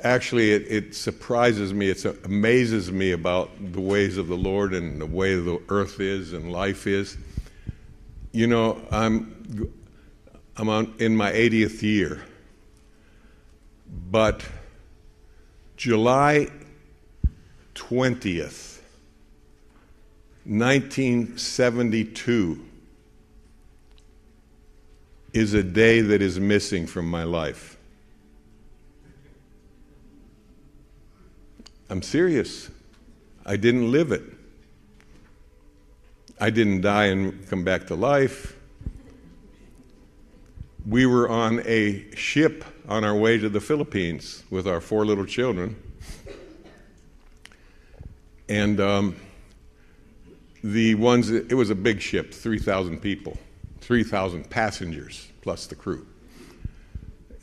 actually, 0.03 0.51
it, 0.51 0.65
it, 0.69 0.93
surprises 0.93 1.73
me, 1.73 1.87
it 1.87 2.03
amazes 2.25 2.91
me 2.91 3.13
about 3.13 3.49
the 3.71 3.79
ways 3.79 4.17
of 4.17 4.27
the 4.27 4.35
Lord 4.35 4.73
and 4.73 4.99
the 4.99 5.05
way 5.05 5.35
the 5.35 5.61
earth 5.69 6.01
is 6.01 6.33
and 6.33 6.51
life 6.51 6.85
is. 6.85 7.15
You 8.33 8.47
know, 8.47 8.81
I'm, 8.91 9.71
I'm 10.57 10.67
on, 10.67 10.95
in 10.99 11.15
my 11.15 11.31
80th 11.31 11.81
year, 11.81 12.25
but 14.11 14.43
July 15.77 16.49
20th, 17.75 18.81
1972 20.43 22.65
is 25.35 25.53
a 25.53 25.61
day 25.61 25.99
that 25.99 26.21
is 26.21 26.39
missing 26.39 26.87
from 26.87 27.09
my 27.09 27.25
life. 27.25 27.77
I'm 31.89 32.01
serious. 32.01 32.71
I 33.45 33.57
didn't 33.57 33.91
live 33.91 34.13
it. 34.13 34.23
I 36.39 36.49
didn't 36.49 36.81
die 36.81 37.07
and 37.07 37.47
come 37.49 37.65
back 37.65 37.87
to 37.87 37.95
life. 37.95 38.55
we 40.87 41.05
were 41.05 41.27
on 41.27 41.61
a 41.65 42.05
ship 42.15 42.63
on 42.87 43.03
our 43.03 43.15
way 43.15 43.37
to 43.37 43.49
the 43.49 43.59
Philippines 43.59 44.43
with 44.49 44.67
our 44.67 44.79
four 44.79 45.05
little 45.05 45.25
children. 45.25 45.75
And 48.47 48.79
um, 48.79 49.15
the 50.63 50.95
ones, 50.95 51.29
it 51.29 51.53
was 51.53 51.71
a 51.71 51.75
big 51.75 51.99
ship, 51.99 52.33
3,000 52.33 53.01
people, 53.01 53.37
3,000 53.85 54.49
passengers 54.49 55.27
plus 55.41 55.67
the 55.67 55.75
crew. 55.75 56.07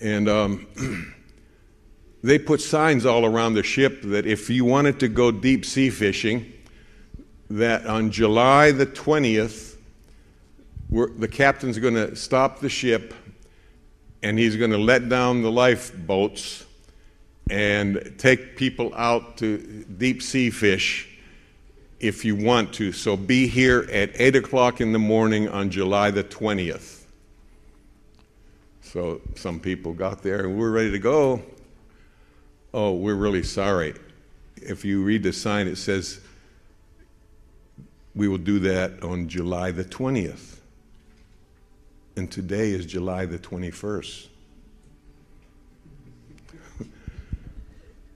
And 0.00 0.28
um, 0.28 0.66
they 2.24 2.36
put 2.36 2.60
signs 2.60 3.06
all 3.06 3.24
around 3.24 3.54
the 3.54 3.62
ship 3.62 4.02
that 4.02 4.26
if 4.26 4.50
you 4.50 4.64
wanted 4.64 4.98
to 5.00 5.08
go 5.08 5.30
deep 5.30 5.64
sea 5.64 5.88
fishing, 5.88 6.52
that 7.48 7.86
on 7.86 8.10
July 8.10 8.72
the 8.72 8.86
20th, 8.86 9.76
the 10.90 11.28
captain's 11.28 11.78
going 11.78 11.94
to 11.94 12.16
stop 12.16 12.58
the 12.58 12.68
ship 12.68 13.14
and 14.24 14.36
he's 14.36 14.56
going 14.56 14.72
to 14.72 14.78
let 14.78 15.08
down 15.08 15.42
the 15.42 15.50
lifeboats 15.50 16.66
and 17.50 18.14
take 18.18 18.56
people 18.56 18.92
out 18.96 19.36
to 19.36 19.84
deep 19.96 20.20
sea 20.20 20.50
fish 20.50 21.08
if 22.02 22.24
you 22.24 22.34
want 22.34 22.74
to. 22.74 22.92
So 22.92 23.16
be 23.16 23.46
here 23.46 23.88
at 23.92 24.10
8 24.20 24.36
o'clock 24.36 24.80
in 24.80 24.92
the 24.92 24.98
morning 24.98 25.48
on 25.48 25.70
July 25.70 26.10
the 26.10 26.24
20th. 26.24 27.04
So 28.82 29.22
some 29.36 29.60
people 29.60 29.94
got 29.94 30.22
there 30.22 30.44
and 30.46 30.58
we're 30.58 30.72
ready 30.72 30.90
to 30.90 30.98
go. 30.98 31.40
Oh, 32.74 32.92
we're 32.92 33.14
really 33.14 33.44
sorry. 33.44 33.94
If 34.56 34.84
you 34.84 35.02
read 35.02 35.22
the 35.22 35.32
sign, 35.32 35.68
it 35.68 35.76
says, 35.76 36.20
we 38.14 38.28
will 38.28 38.38
do 38.38 38.58
that 38.58 39.02
on 39.02 39.28
July 39.28 39.70
the 39.70 39.84
20th. 39.84 40.58
And 42.16 42.30
today 42.30 42.70
is 42.70 42.84
July 42.84 43.26
the 43.26 43.38
21st. 43.38 44.26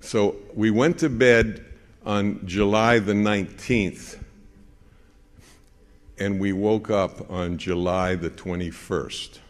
so 0.00 0.36
we 0.54 0.70
went 0.70 0.98
to 0.98 1.08
bed 1.08 1.64
on 2.06 2.40
July 2.46 2.98
the 3.00 3.12
19th, 3.12 4.22
and 6.18 6.40
we 6.40 6.52
woke 6.52 6.88
up 6.88 7.28
on 7.30 7.58
July 7.58 8.14
the 8.14 8.30
21st. 8.30 9.40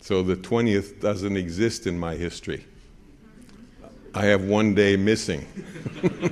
So 0.00 0.22
the 0.22 0.36
20th 0.36 1.00
doesn't 1.00 1.36
exist 1.36 1.88
in 1.88 1.98
my 1.98 2.14
history. 2.14 2.64
I 4.14 4.26
have 4.26 4.44
one 4.44 4.74
day 4.74 4.96
missing. 4.96 5.46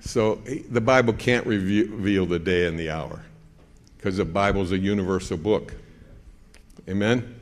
so 0.00 0.40
eh, 0.46 0.62
the 0.70 0.80
Bible 0.80 1.12
can't 1.12 1.46
reveal 1.46 2.26
the 2.26 2.38
day 2.38 2.66
and 2.66 2.78
the 2.78 2.90
hour 2.90 3.22
because 3.98 4.16
the 4.16 4.24
Bible 4.24 4.62
is 4.62 4.72
a 4.72 4.78
universal 4.78 5.36
book. 5.36 5.74
Amen? 6.88 7.33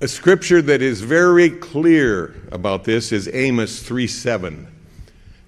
A 0.00 0.06
scripture 0.06 0.62
that 0.62 0.80
is 0.80 1.00
very 1.00 1.50
clear 1.50 2.36
about 2.52 2.84
this 2.84 3.10
is 3.10 3.28
Amos 3.32 3.82
3 3.82 4.06
7. 4.06 4.68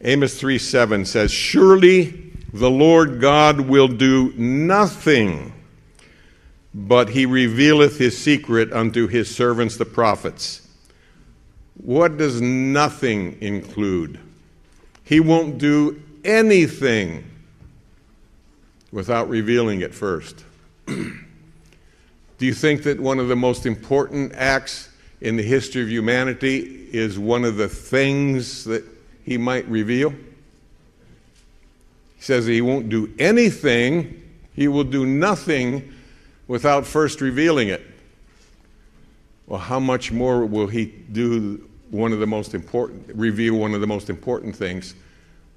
Amos 0.03 0.41
3 0.41 0.59
7 0.59 1.05
says, 1.05 1.31
Surely 1.31 2.33
the 2.53 2.71
Lord 2.71 3.21
God 3.21 3.61
will 3.61 3.87
do 3.87 4.33
nothing 4.37 5.53
but 6.75 7.11
he 7.11 7.27
revealeth 7.27 7.99
his 7.99 8.17
secret 8.17 8.73
unto 8.73 9.07
his 9.07 9.35
servants 9.35 9.77
the 9.77 9.85
prophets. 9.85 10.67
What 11.75 12.17
does 12.17 12.41
nothing 12.41 13.39
include? 13.41 14.21
He 15.05 15.21
won't 15.21 15.59
do 15.59 16.01
anything 16.25 17.25
without 18.93 19.29
revealing 19.29 19.81
it 19.81 19.95
first. 19.95 20.45
do 22.41 22.47
you 22.47 22.55
think 22.55 22.85
that 22.85 22.99
one 22.99 23.19
of 23.19 23.29
the 23.29 23.37
most 23.37 23.67
important 23.67 24.33
acts 24.35 24.89
in 25.21 25.37
the 25.37 25.43
history 25.43 25.83
of 25.83 25.91
humanity 25.91 26.89
is 26.91 27.19
one 27.19 27.45
of 27.45 27.57
the 27.57 27.69
things 27.69 28.65
that 28.65 28.83
he 29.27 29.37
might 29.37 29.69
reveal? 29.69 30.09
He 30.09 30.17
says 32.21 32.47
he 32.47 32.63
won't 32.63 32.89
do 32.89 33.13
anything, 33.19 34.23
he 34.55 34.69
will 34.69 34.85
do 34.85 35.05
nothing 35.05 35.93
without 36.49 36.87
first 36.87 37.21
revealing 37.21 37.69
it. 37.69 37.83
Well, 39.47 39.61
how 39.61 39.79
much 39.79 40.11
more 40.11 40.47
will 40.47 40.67
he 40.67 40.87
do 40.87 41.69
one 41.91 42.15
of 42.15 42.21
the 42.21 42.27
most 42.27 42.55
important, 42.55 43.15
reveal 43.15 43.57
one 43.57 43.75
of 43.75 43.83
the 43.83 43.87
most 43.87 44.09
important 44.09 44.57
things, 44.57 44.95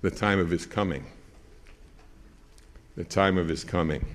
the 0.01 0.11
time 0.11 0.37
of 0.37 0.49
his 0.49 0.65
coming? 0.65 1.05
The 2.97 3.05
time 3.05 3.37
of 3.37 3.47
his 3.47 3.63
coming. 3.63 4.05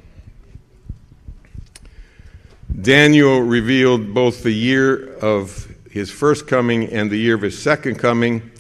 Daniel 2.81 3.41
revealed 3.41 4.15
both 4.15 4.43
the 4.43 4.53
year 4.53 5.15
of 5.19 5.67
his 5.91 6.11
first 6.11 6.47
coming 6.47 6.85
and 6.93 7.11
the 7.11 7.17
year 7.17 7.35
of 7.35 7.43
his 7.43 7.61
second 7.61 7.99
coming. 7.99 8.51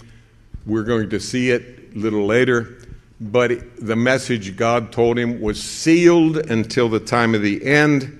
We're 0.67 0.85
going 0.85 1.11
to 1.11 1.21
see 1.21 1.51
it 1.51 1.93
a 1.95 1.99
little 1.99 2.27
later 2.27 2.79
but 3.21 3.77
the 3.85 3.97
message 3.97 4.57
God 4.57 4.93
told 4.93 5.19
him 5.19 5.41
was 5.41 5.61
sealed 5.61 6.37
until 6.37 6.89
the 6.89 7.01
time 7.01 7.35
of 7.35 7.43
the 7.43 7.65
end. 7.65 8.15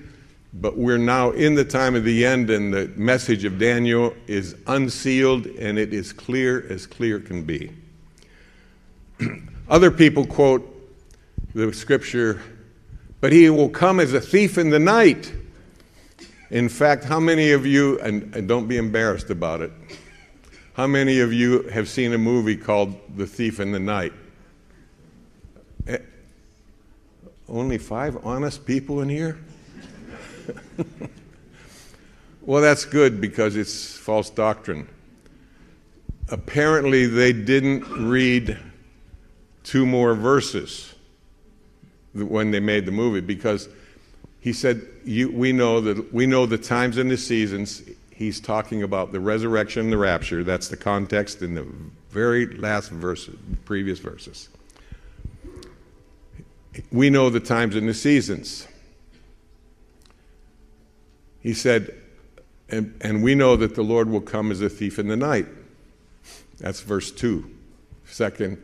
But 0.53 0.77
we're 0.77 0.97
now 0.97 1.31
in 1.31 1.55
the 1.55 1.63
time 1.63 1.95
of 1.95 2.03
the 2.03 2.25
end, 2.25 2.49
and 2.49 2.73
the 2.73 2.91
message 2.95 3.45
of 3.45 3.59
Daniel 3.59 4.13
is 4.27 4.55
unsealed, 4.67 5.45
and 5.45 5.77
it 5.77 5.93
is 5.93 6.11
clear 6.11 6.65
as 6.69 6.87
clear 6.87 7.19
can 7.19 7.43
be. 7.43 7.71
Other 9.69 9.91
people 9.91 10.25
quote 10.25 10.65
the 11.53 11.71
scripture, 11.71 12.41
but 13.21 13.31
he 13.31 13.49
will 13.49 13.69
come 13.69 13.99
as 13.99 14.13
a 14.13 14.19
thief 14.19 14.57
in 14.57 14.69
the 14.69 14.79
night. 14.79 15.31
In 16.51 16.67
fact, 16.67 17.03
how 17.03 17.19
many 17.19 17.51
of 17.51 17.65
you, 17.65 17.99
and, 17.99 18.35
and 18.35 18.47
don't 18.47 18.67
be 18.67 18.77
embarrassed 18.77 19.29
about 19.29 19.61
it, 19.61 19.71
how 20.73 20.87
many 20.87 21.19
of 21.19 21.31
you 21.31 21.63
have 21.63 21.87
seen 21.87 22.13
a 22.13 22.17
movie 22.17 22.57
called 22.57 22.95
The 23.15 23.27
Thief 23.27 23.59
in 23.59 23.71
the 23.71 23.79
Night? 23.79 24.13
Eh, 25.87 25.97
only 27.47 27.77
five 27.77 28.17
honest 28.25 28.65
people 28.65 29.01
in 29.01 29.09
here? 29.09 29.37
well, 32.41 32.61
that's 32.61 32.85
good 32.85 33.21
because 33.21 33.55
it's 33.55 33.95
false 33.95 34.31
doctrine. 34.31 34.87
Apparently, 36.29 37.05
they 37.05 37.33
didn't 37.33 37.83
read 38.09 38.57
two 39.63 39.85
more 39.85 40.15
verses 40.15 40.95
when 42.13 42.49
they 42.49 42.59
made 42.59 42.87
the 42.87 42.91
movie 42.91 43.21
because 43.21 43.69
he 44.39 44.53
said, 44.53 44.81
we, 45.09 45.51
know 45.51 45.81
that, 45.81 46.13
we 46.13 46.25
know 46.25 46.45
the 46.45 46.57
times 46.57 46.97
and 46.97 47.09
the 47.09 47.17
seasons. 47.17 47.81
He's 48.11 48.39
talking 48.39 48.83
about 48.83 49.11
the 49.11 49.19
resurrection 49.19 49.83
and 49.83 49.93
the 49.93 49.97
rapture. 49.97 50.43
That's 50.43 50.67
the 50.67 50.77
context 50.77 51.41
in 51.41 51.55
the 51.55 51.65
very 52.09 52.45
last 52.57 52.89
verses, 52.89 53.35
previous 53.65 53.99
verses 53.99 54.49
we 56.91 57.09
know 57.09 57.29
the 57.29 57.39
times 57.39 57.75
and 57.75 57.87
the 57.87 57.93
seasons. 57.93 58.67
He 61.41 61.53
said, 61.53 61.93
and, 62.69 62.95
and 63.01 63.23
we 63.23 63.35
know 63.35 63.55
that 63.55 63.75
the 63.75 63.83
Lord 63.83 64.09
will 64.09 64.21
come 64.21 64.51
as 64.51 64.61
a 64.61 64.69
thief 64.69 64.99
in 64.99 65.07
the 65.07 65.17
night. 65.17 65.47
That's 66.59 66.81
verse 66.81 67.11
2. 67.11 67.49
Second, 68.05 68.61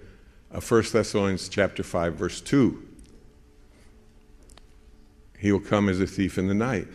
uh, 0.52 0.60
1 0.60 0.84
Thessalonians 0.92 1.50
chapter 1.50 1.84
5, 1.84 2.16
verse 2.16 2.42
2. 2.42 2.85
He 5.38 5.52
will 5.52 5.60
come 5.60 5.90
as 5.90 6.00
a 6.00 6.08
thief 6.08 6.38
in 6.38 6.48
the 6.48 6.54
night. 6.54 6.88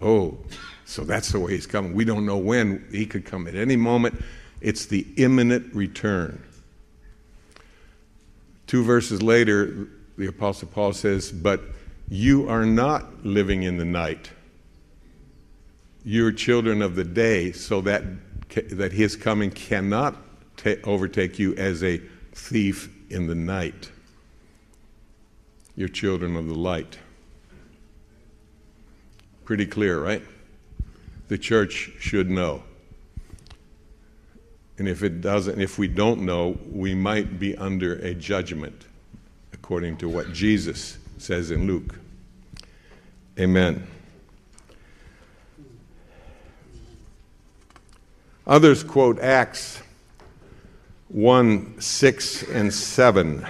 Oh, 0.00 0.38
so 0.84 1.04
that's 1.04 1.32
the 1.32 1.40
way 1.40 1.52
he's 1.52 1.66
coming. 1.66 1.92
We 1.92 2.04
don't 2.04 2.24
know 2.24 2.38
when. 2.38 2.86
He 2.90 3.06
could 3.06 3.24
come 3.24 3.46
at 3.46 3.54
any 3.54 3.76
moment. 3.76 4.22
It's 4.60 4.86
the 4.86 5.06
imminent 5.16 5.74
return. 5.74 6.42
Two 8.66 8.84
verses 8.84 9.22
later, 9.22 9.88
the 10.16 10.26
Apostle 10.26 10.68
Paul 10.68 10.92
says, 10.92 11.32
But 11.32 11.62
you 12.08 12.48
are 12.48 12.66
not 12.66 13.24
living 13.24 13.62
in 13.62 13.76
the 13.76 13.84
night. 13.84 14.30
You're 16.04 16.32
children 16.32 16.82
of 16.82 16.94
the 16.94 17.04
day, 17.04 17.52
so 17.52 17.80
that, 17.82 18.02
that 18.70 18.92
his 18.92 19.16
coming 19.16 19.50
cannot 19.50 20.16
ta- 20.56 20.80
overtake 20.84 21.38
you 21.38 21.54
as 21.56 21.82
a 21.82 21.98
thief 22.32 22.88
in 23.10 23.26
the 23.26 23.34
night. 23.34 23.90
You're 25.76 25.88
children 25.88 26.36
of 26.36 26.46
the 26.46 26.54
light. 26.54 26.98
Pretty 29.48 29.64
clear, 29.64 29.98
right? 29.98 30.22
The 31.28 31.38
church 31.38 31.92
should 32.00 32.28
know. 32.28 32.64
And 34.76 34.86
if 34.86 35.02
it 35.02 35.22
doesn't, 35.22 35.58
if 35.58 35.78
we 35.78 35.88
don't 35.88 36.20
know, 36.20 36.58
we 36.70 36.94
might 36.94 37.38
be 37.38 37.56
under 37.56 37.94
a 37.94 38.12
judgment 38.12 38.84
according 39.54 39.96
to 39.96 40.08
what 40.10 40.34
Jesus 40.34 40.98
says 41.16 41.50
in 41.50 41.66
Luke. 41.66 41.98
Amen. 43.38 43.86
Others 48.46 48.84
quote 48.84 49.18
Acts 49.18 49.80
1 51.08 51.80
6 51.80 52.42
and 52.50 52.74
7. 52.74 53.46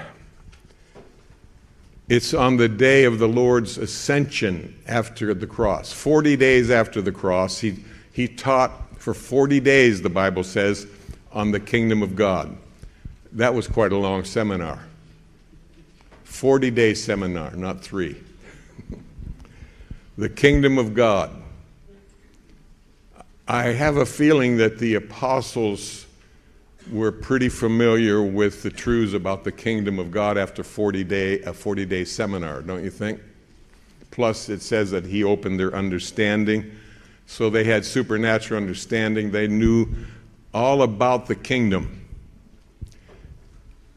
It's 2.09 2.33
on 2.33 2.57
the 2.57 2.68
day 2.68 3.05
of 3.05 3.18
the 3.18 3.29
Lord's 3.29 3.77
ascension 3.77 4.75
after 4.87 5.35
the 5.35 5.47
cross. 5.47 5.92
40 5.92 6.37
days 6.37 6.71
after 6.71 7.03
the 7.03 7.12
cross, 7.12 7.59
he, 7.59 7.85
he 8.12 8.27
taught 8.27 8.73
for 8.99 9.12
40 9.12 9.61
days, 9.61 10.01
the 10.01 10.09
Bible 10.09 10.42
says, 10.42 10.87
on 11.33 11.51
the 11.51 11.61
kingdom 11.61 12.03
of 12.03 12.16
God. 12.16 12.57
That 13.33 13.55
was 13.55 13.68
quite 13.68 13.92
a 13.92 13.99
long 13.99 14.25
seminar. 14.25 14.85
40 16.25 16.71
day 16.71 16.94
seminar, 16.94 17.55
not 17.55 17.81
three. 17.81 18.16
the 20.18 20.31
kingdom 20.31 20.79
of 20.79 20.94
God. 20.94 21.31
I 23.47 23.64
have 23.64 23.97
a 23.97 24.07
feeling 24.07 24.57
that 24.59 24.79
the 24.79 24.94
apostles 24.94 26.07
were 26.90 27.12
pretty 27.12 27.48
familiar 27.48 28.22
with 28.22 28.62
the 28.62 28.70
truths 28.70 29.14
about 29.14 29.44
the 29.44 29.53
kingdom 29.53 29.98
of 29.98 30.11
God 30.11 30.38
after 30.38 30.62
40 30.62 31.05
day, 31.05 31.40
a 31.42 31.53
40 31.53 31.85
day 31.87 32.05
seminar, 32.05 32.62
don't 32.62 32.83
you 32.83 32.90
think? 32.90 33.20
Plus, 34.11 34.48
it 34.48 34.62
says 34.62 34.90
that 34.90 35.05
he 35.05 35.22
opened 35.22 35.61
their 35.61 35.74
understanding. 35.74 36.70
So 37.27 37.51
they 37.51 37.64
had 37.64 37.85
supernatural 37.85 38.61
understanding. 38.61 39.31
They 39.31 39.48
knew 39.48 39.87
all 40.55 40.83
about 40.83 41.27
the 41.27 41.35
kingdom. 41.35 42.07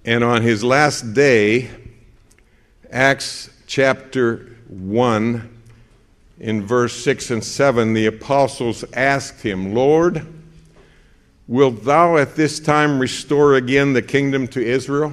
And 0.03 0.23
on 0.23 0.41
his 0.41 0.63
last 0.63 1.13
day, 1.13 1.69
Acts 2.91 3.49
chapter 3.67 4.57
1, 4.67 5.59
in 6.39 6.65
verse 6.65 6.93
6 7.03 7.31
and 7.31 7.43
7, 7.43 7.93
the 7.93 8.07
apostles 8.07 8.83
asked 8.93 9.41
him, 9.41 9.73
Lord, 9.73 10.25
Wilt 11.51 11.83
thou 11.83 12.15
at 12.15 12.37
this 12.37 12.61
time 12.61 12.97
restore 12.97 13.55
again 13.55 13.91
the 13.91 14.01
kingdom 14.01 14.47
to 14.47 14.65
Israel? 14.65 15.11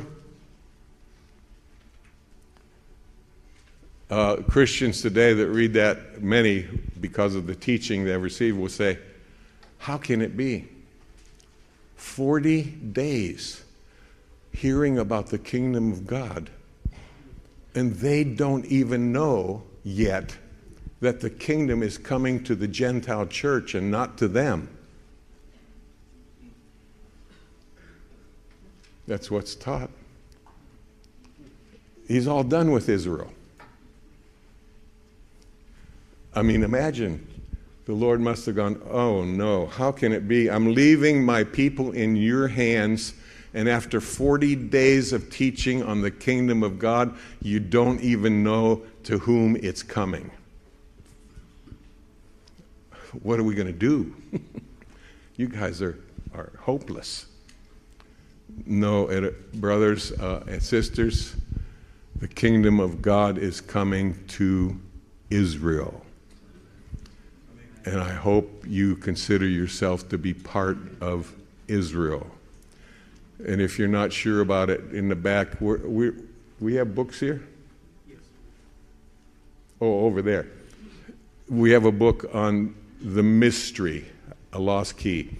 Uh, 4.08 4.36
Christians 4.48 5.02
today 5.02 5.32
that 5.32 5.48
read 5.48 5.72
that, 5.72 6.22
many, 6.22 6.64
because 7.00 7.34
of 7.34 7.48
the 7.48 7.56
teaching 7.56 8.04
they've 8.04 8.22
received, 8.22 8.56
will 8.56 8.68
say, 8.68 9.00
How 9.78 9.98
can 9.98 10.22
it 10.22 10.36
be? 10.36 10.68
40 11.96 12.62
days 12.62 13.64
hearing 14.52 14.96
about 14.96 15.30
the 15.30 15.38
kingdom 15.38 15.90
of 15.90 16.06
God, 16.06 16.50
and 17.74 17.94
they 17.94 18.22
don't 18.22 18.64
even 18.66 19.10
know 19.10 19.64
yet 19.82 20.36
that 21.00 21.18
the 21.18 21.30
kingdom 21.30 21.82
is 21.82 21.98
coming 21.98 22.44
to 22.44 22.54
the 22.54 22.68
Gentile 22.68 23.26
church 23.26 23.74
and 23.74 23.90
not 23.90 24.16
to 24.18 24.28
them. 24.28 24.68
That's 29.08 29.30
what's 29.30 29.54
taught. 29.54 29.88
He's 32.06 32.28
all 32.28 32.44
done 32.44 32.72
with 32.72 32.90
Israel. 32.90 33.32
I 36.34 36.42
mean, 36.42 36.62
imagine 36.62 37.26
the 37.86 37.94
Lord 37.94 38.20
must 38.20 38.44
have 38.44 38.54
gone, 38.54 38.80
Oh 38.90 39.24
no, 39.24 39.66
how 39.66 39.92
can 39.92 40.12
it 40.12 40.28
be? 40.28 40.50
I'm 40.50 40.74
leaving 40.74 41.24
my 41.24 41.42
people 41.42 41.92
in 41.92 42.16
your 42.16 42.48
hands, 42.48 43.14
and 43.54 43.66
after 43.66 43.98
40 43.98 44.54
days 44.54 45.14
of 45.14 45.30
teaching 45.30 45.82
on 45.82 46.02
the 46.02 46.10
kingdom 46.10 46.62
of 46.62 46.78
God, 46.78 47.16
you 47.40 47.60
don't 47.60 48.02
even 48.02 48.44
know 48.44 48.82
to 49.04 49.20
whom 49.20 49.56
it's 49.56 49.82
coming. 49.82 50.30
What 53.22 53.40
are 53.40 53.44
we 53.44 53.54
going 53.54 53.68
to 53.68 53.72
do? 53.72 54.14
you 55.36 55.48
guys 55.48 55.80
are, 55.80 55.98
are 56.34 56.52
hopeless. 56.60 57.24
No, 58.66 59.32
brothers 59.54 60.12
uh, 60.12 60.44
and 60.48 60.62
sisters, 60.62 61.36
the 62.16 62.28
kingdom 62.28 62.80
of 62.80 63.00
God 63.00 63.38
is 63.38 63.60
coming 63.60 64.18
to 64.28 64.78
Israel. 65.30 66.04
And 67.84 68.00
I 68.00 68.12
hope 68.12 68.64
you 68.66 68.96
consider 68.96 69.46
yourself 69.46 70.08
to 70.10 70.18
be 70.18 70.34
part 70.34 70.78
of 71.00 71.34
Israel. 71.68 72.26
And 73.46 73.60
if 73.60 73.78
you're 73.78 73.88
not 73.88 74.12
sure 74.12 74.40
about 74.40 74.68
it, 74.68 74.80
in 74.92 75.08
the 75.08 75.16
back, 75.16 75.60
we 75.60 75.76
we 75.76 76.12
we 76.60 76.74
have 76.74 76.94
books 76.94 77.20
here? 77.20 77.46
Yes. 78.08 78.18
Oh, 79.80 80.06
over 80.06 80.22
there. 80.22 80.48
We 81.48 81.70
have 81.70 81.84
a 81.84 81.92
book 81.92 82.28
on 82.34 82.74
the 83.00 83.22
mystery, 83.22 84.06
a 84.52 84.58
lost 84.58 84.98
key. 84.98 85.38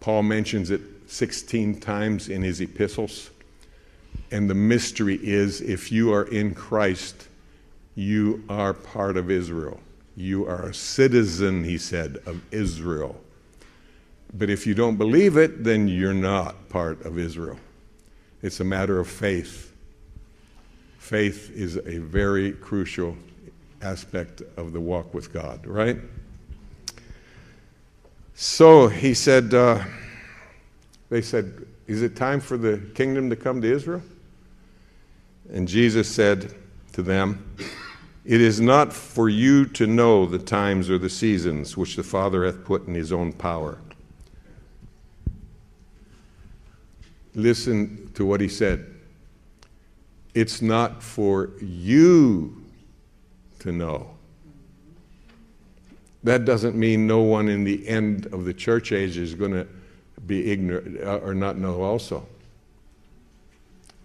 Paul 0.00 0.22
mentions 0.22 0.70
it 0.70 0.82
16 1.08 1.80
times 1.80 2.28
in 2.28 2.42
his 2.42 2.60
epistles. 2.60 3.30
And 4.30 4.48
the 4.48 4.54
mystery 4.54 5.18
is 5.22 5.60
if 5.60 5.90
you 5.90 6.12
are 6.12 6.24
in 6.24 6.54
Christ, 6.54 7.28
you 7.94 8.44
are 8.48 8.74
part 8.74 9.16
of 9.16 9.30
Israel. 9.30 9.80
You 10.16 10.46
are 10.46 10.66
a 10.66 10.74
citizen, 10.74 11.64
he 11.64 11.78
said, 11.78 12.18
of 12.26 12.42
Israel. 12.52 13.20
But 14.34 14.50
if 14.50 14.66
you 14.66 14.74
don't 14.74 14.96
believe 14.96 15.36
it, 15.36 15.64
then 15.64 15.88
you're 15.88 16.12
not 16.12 16.68
part 16.68 17.04
of 17.04 17.18
Israel. 17.18 17.58
It's 18.42 18.60
a 18.60 18.64
matter 18.64 19.00
of 19.00 19.08
faith. 19.08 19.72
Faith 20.98 21.50
is 21.54 21.76
a 21.76 21.98
very 21.98 22.52
crucial 22.52 23.16
aspect 23.80 24.42
of 24.56 24.72
the 24.72 24.80
walk 24.80 25.14
with 25.14 25.32
God, 25.32 25.66
right? 25.66 25.96
So 28.34 28.88
he 28.88 29.14
said, 29.14 29.54
uh, 29.54 29.82
they 31.10 31.22
said, 31.22 31.66
Is 31.86 32.02
it 32.02 32.16
time 32.16 32.40
for 32.40 32.56
the 32.56 32.78
kingdom 32.94 33.30
to 33.30 33.36
come 33.36 33.60
to 33.62 33.72
Israel? 33.72 34.02
And 35.50 35.66
Jesus 35.66 36.08
said 36.08 36.54
to 36.92 37.02
them, 37.02 37.56
It 38.24 38.40
is 38.40 38.60
not 38.60 38.92
for 38.92 39.28
you 39.28 39.64
to 39.66 39.86
know 39.86 40.26
the 40.26 40.38
times 40.38 40.90
or 40.90 40.98
the 40.98 41.08
seasons 41.08 41.76
which 41.76 41.96
the 41.96 42.02
Father 42.02 42.44
hath 42.44 42.64
put 42.64 42.86
in 42.86 42.94
his 42.94 43.12
own 43.12 43.32
power. 43.32 43.78
Listen 47.34 48.10
to 48.14 48.26
what 48.26 48.40
he 48.40 48.48
said. 48.48 48.94
It's 50.34 50.60
not 50.60 51.02
for 51.02 51.50
you 51.60 52.62
to 53.60 53.72
know. 53.72 54.10
That 56.24 56.44
doesn't 56.44 56.76
mean 56.76 57.06
no 57.06 57.20
one 57.20 57.48
in 57.48 57.64
the 57.64 57.88
end 57.88 58.26
of 58.26 58.44
the 58.44 58.52
church 58.52 58.92
age 58.92 59.16
is 59.16 59.34
going 59.34 59.52
to 59.52 59.66
be 60.26 60.50
ignorant 60.50 61.00
uh, 61.02 61.16
or 61.18 61.34
not 61.34 61.56
know 61.56 61.82
also. 61.82 62.26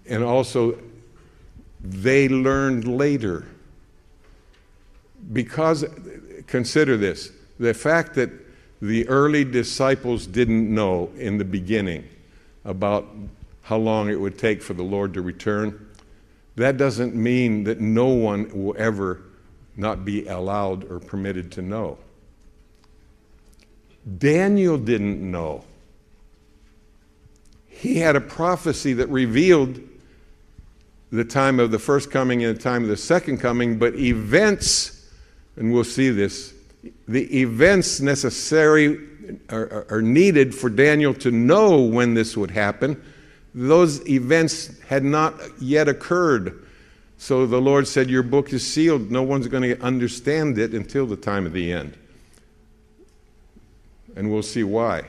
And 0.08 0.24
also, 0.24 0.78
they 1.82 2.28
learned 2.30 2.88
later. 2.88 3.48
Because, 5.32 5.86
consider 6.48 6.98
this 6.98 7.32
the 7.60 7.74
fact 7.74 8.16
that 8.16 8.30
the 8.82 9.08
early 9.08 9.46
disciples 9.46 10.28
didn't 10.28 10.74
know 10.74 11.10
in 11.16 11.38
the 11.38 11.46
beginning 11.46 12.08
about 12.66 13.08
how 13.62 13.78
long 13.78 14.10
it 14.10 14.20
would 14.20 14.38
take 14.38 14.62
for 14.62 14.74
the 14.74 14.84
Lord 14.84 15.14
to 15.14 15.22
return, 15.22 15.88
that 16.58 16.78
doesn't 16.78 17.16
mean 17.16 17.64
that 17.64 17.80
no 17.80 18.08
one 18.08 18.50
will 18.54 18.76
ever 18.78 19.22
not 19.78 20.04
be 20.04 20.28
allowed 20.28 20.84
or 20.92 21.00
permitted 21.00 21.52
to 21.54 21.62
know. 21.62 21.98
Daniel 24.18 24.78
didn't 24.78 25.20
know 25.20 25.64
he 27.74 27.98
had 27.98 28.16
a 28.16 28.22
prophecy 28.22 28.94
that 28.94 29.10
revealed 29.10 29.80
the 31.12 31.26
time 31.26 31.60
of 31.60 31.70
the 31.72 31.80
first 31.80 32.10
coming 32.10 32.44
and 32.44 32.56
the 32.56 32.62
time 32.62 32.84
of 32.84 32.90
the 32.90 32.98
second 32.98 33.40
coming, 33.40 33.78
but 33.78 33.96
events, 33.96 35.12
and 35.58 35.74
we'll 35.74 35.84
see 35.84 36.10
this, 36.10 36.54
the 37.08 37.42
events 37.42 38.00
necessary 38.00 38.98
are, 39.50 39.86
are, 39.90 40.02
needed 40.02 40.54
for 40.54 40.70
Daniel 40.70 41.14
to 41.14 41.32
know 41.32 41.82
when 41.82 42.14
this 42.14 42.36
would 42.36 42.52
happen. 42.52 43.02
Those 43.54 44.08
events 44.10 44.80
had 44.82 45.04
not 45.04 45.36
yet 45.62 45.88
occurred. 45.88 46.66
So 47.18 47.46
the 47.46 47.62
Lord 47.62 47.88
said, 47.88 48.10
Your 48.10 48.24
book 48.24 48.52
is 48.52 48.66
sealed. 48.66 49.12
No 49.12 49.24
one's 49.24 49.48
going 49.48 49.64
to 49.64 49.82
understand 49.82 50.58
it 50.58 50.74
until 50.74 51.06
the 51.06 51.16
time 51.16 51.46
of 51.46 51.54
the 51.54 51.72
end. 51.72 51.98
And 54.16 54.32
we'll 54.32 54.44
see 54.44 54.64
why. 54.64 55.04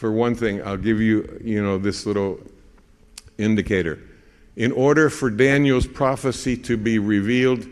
For 0.00 0.10
one 0.10 0.34
thing, 0.34 0.62
I'll 0.66 0.78
give 0.78 0.98
you, 0.98 1.38
you 1.44 1.62
know, 1.62 1.76
this 1.76 2.06
little 2.06 2.40
indicator. 3.36 3.98
In 4.56 4.72
order 4.72 5.10
for 5.10 5.28
Daniel's 5.28 5.86
prophecy 5.86 6.56
to 6.56 6.78
be 6.78 6.98
revealed 6.98 7.66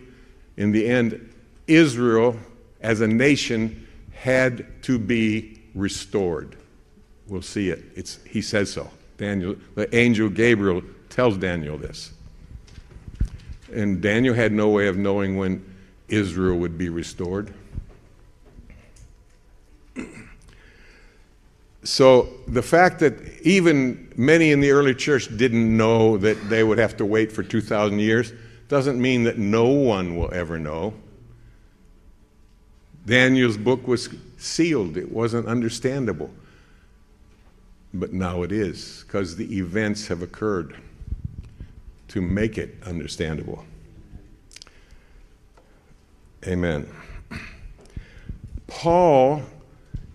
in 0.59 0.71
the 0.71 0.87
end, 0.87 1.33
Israel 1.67 2.37
as 2.83 3.01
a 3.01 3.09
nation 3.09 3.89
had 4.13 4.83
to 4.83 4.99
be 4.99 5.59
restored. 5.75 6.55
We'll 7.29 7.41
see 7.41 7.71
it. 7.71 7.83
It's, 7.95 8.19
he 8.27 8.43
says 8.43 8.71
so. 8.71 8.91
Daniel, 9.17 9.57
the 9.75 9.97
angel 9.97 10.29
Gabriel 10.29 10.83
tells 11.09 11.39
Daniel 11.39 11.79
this. 11.79 12.13
And 13.73 14.03
Daniel 14.03 14.35
had 14.35 14.53
no 14.53 14.69
way 14.69 14.89
of 14.89 14.99
knowing 14.99 15.39
when 15.39 15.65
Israel 16.09 16.59
would 16.59 16.77
be 16.77 16.91
restored. 16.91 17.55
So 21.89 22.29
the 22.47 22.61
fact 22.61 22.99
that 22.99 23.15
even 23.41 24.13
many 24.15 24.53
in 24.53 24.61
the 24.61 24.73
early 24.73 24.95
church 24.95 25.35
didn't 25.39 25.75
know 25.75 26.19
that 26.19 26.51
they 26.51 26.63
would 26.63 26.77
have 26.77 26.99
to 26.99 27.07
wait 27.07 27.33
for 27.33 27.43
2,000 27.43 27.99
years, 27.99 28.35
doesn't 28.69 29.01
mean 29.01 29.23
that 29.25 29.39
no 29.39 29.69
one 29.69 30.15
will 30.15 30.31
ever 30.35 30.59
know. 30.59 30.93
Daniel's 33.07 33.57
book 33.57 33.89
was 33.89 34.11
sealed, 34.37 34.99
it 34.99 35.11
wasn't 35.11 35.47
understandable. 35.47 36.31
But 37.95 38.13
now 38.13 38.43
it 38.43 38.53
is, 38.53 39.03
because 39.07 39.37
the 39.37 39.57
events 39.57 40.09
have 40.09 40.21
occurred 40.21 40.77
to 42.09 42.21
make 42.21 42.59
it 42.59 42.77
understandable. 42.85 43.65
Amen. 46.47 46.87
Paul 48.67 49.43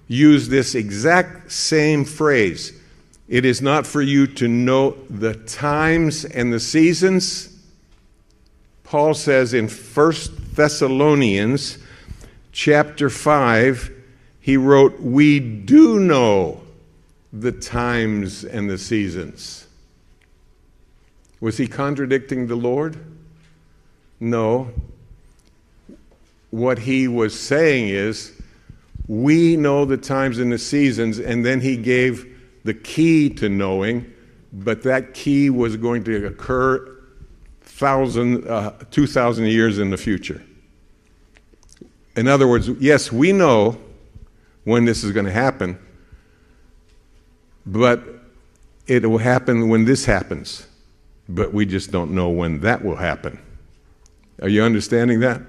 used 0.08 0.50
this 0.50 0.76
exact 0.76 1.52
same 1.52 2.06
phrase. 2.06 2.74
It 3.28 3.46
is 3.46 3.62
not 3.62 3.88
for 3.88 4.02
you 4.02 4.28
to 4.28 4.48
know 4.48 4.92
the 5.10 5.34
times 5.34 6.26
and 6.26 6.52
the 6.52 6.60
seasons. 6.60 7.58
Paul 8.84 9.13
says 9.13 9.54
in 9.54 9.70
1 9.70 10.13
Thessalonians 10.54 11.78
chapter 12.52 13.10
5, 13.10 13.92
he 14.39 14.58
wrote, 14.58 15.00
We 15.00 15.39
do 15.39 16.00
know 16.00 16.62
the 17.32 17.52
times 17.52 18.44
and 18.44 18.70
the 18.70 18.78
seasons. 18.78 19.68
Was 21.39 21.58
he 21.58 21.68
contradicting 21.68 22.48
the 22.48 22.56
Lord? 22.56 22.98
No. 24.20 24.72
What 26.52 26.80
he 26.80 27.08
was 27.08 27.38
saying 27.38 27.89
is, 27.89 28.39
we 29.08 29.58
know 29.58 29.86
the 29.86 29.98
times 29.98 30.39
and 30.39 30.52
the 30.52 30.58
seasons, 30.58 31.20
and 31.20 31.46
then 31.46 31.60
he 31.60 31.78
gave 31.78 32.26
the 32.63 32.74
key 32.74 33.30
to 33.30 33.50
knowing, 33.50 34.12
but 34.52 34.84
that 34.84 35.13
key 35.13 35.50
was 35.50 35.76
going 35.76 36.04
to 36.06 36.26
occur 36.26 36.89
thousand, 37.62 38.48
uh, 38.48 38.72
2,000 38.92 39.46
years 39.46 39.80
in 39.80 39.89
the 39.89 39.98
future. 39.98 40.42
In 42.16 42.28
other 42.28 42.48
words, 42.48 42.70
yes, 42.80 43.12
we 43.12 43.34
know 43.34 43.78
when 44.63 44.86
this 44.86 45.04
is 45.04 45.12
going 45.12 45.26
to 45.26 45.32
happen, 45.32 45.78
but 47.66 48.04
it 48.88 49.06
will 49.10 49.18
happen 49.18 49.70
when 49.70 49.86
this 49.86 50.06
happens. 50.06 50.68
But 51.28 51.54
we 51.54 51.66
just 51.66 51.92
don't 51.92 52.12
know 52.12 52.30
when 52.30 52.60
that 52.62 52.84
will 52.84 52.98
happen. 52.98 53.39
Are 54.42 54.50
you 54.50 54.63
understanding 54.63 55.22
that? 55.22 55.42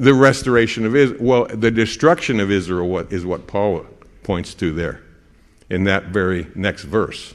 The 0.00 0.14
restoration 0.14 0.86
of 0.86 0.96
Israel, 0.96 1.22
well, 1.22 1.44
the 1.44 1.70
destruction 1.70 2.40
of 2.40 2.50
Israel 2.50 2.88
what, 2.88 3.12
is 3.12 3.26
what 3.26 3.46
Paul 3.46 3.84
points 4.22 4.54
to 4.54 4.72
there 4.72 5.02
in 5.68 5.84
that 5.84 6.06
very 6.06 6.46
next 6.54 6.84
verse. 6.84 7.34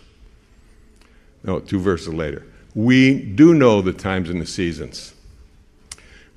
No, 1.43 1.59
two 1.59 1.79
verses 1.79 2.11
later. 2.11 2.43
We 2.73 3.21
do 3.21 3.53
know 3.53 3.83
the 3.83 3.93
times 3.93 4.31
and 4.31 4.41
the 4.41 4.47
seasons. 4.47 5.13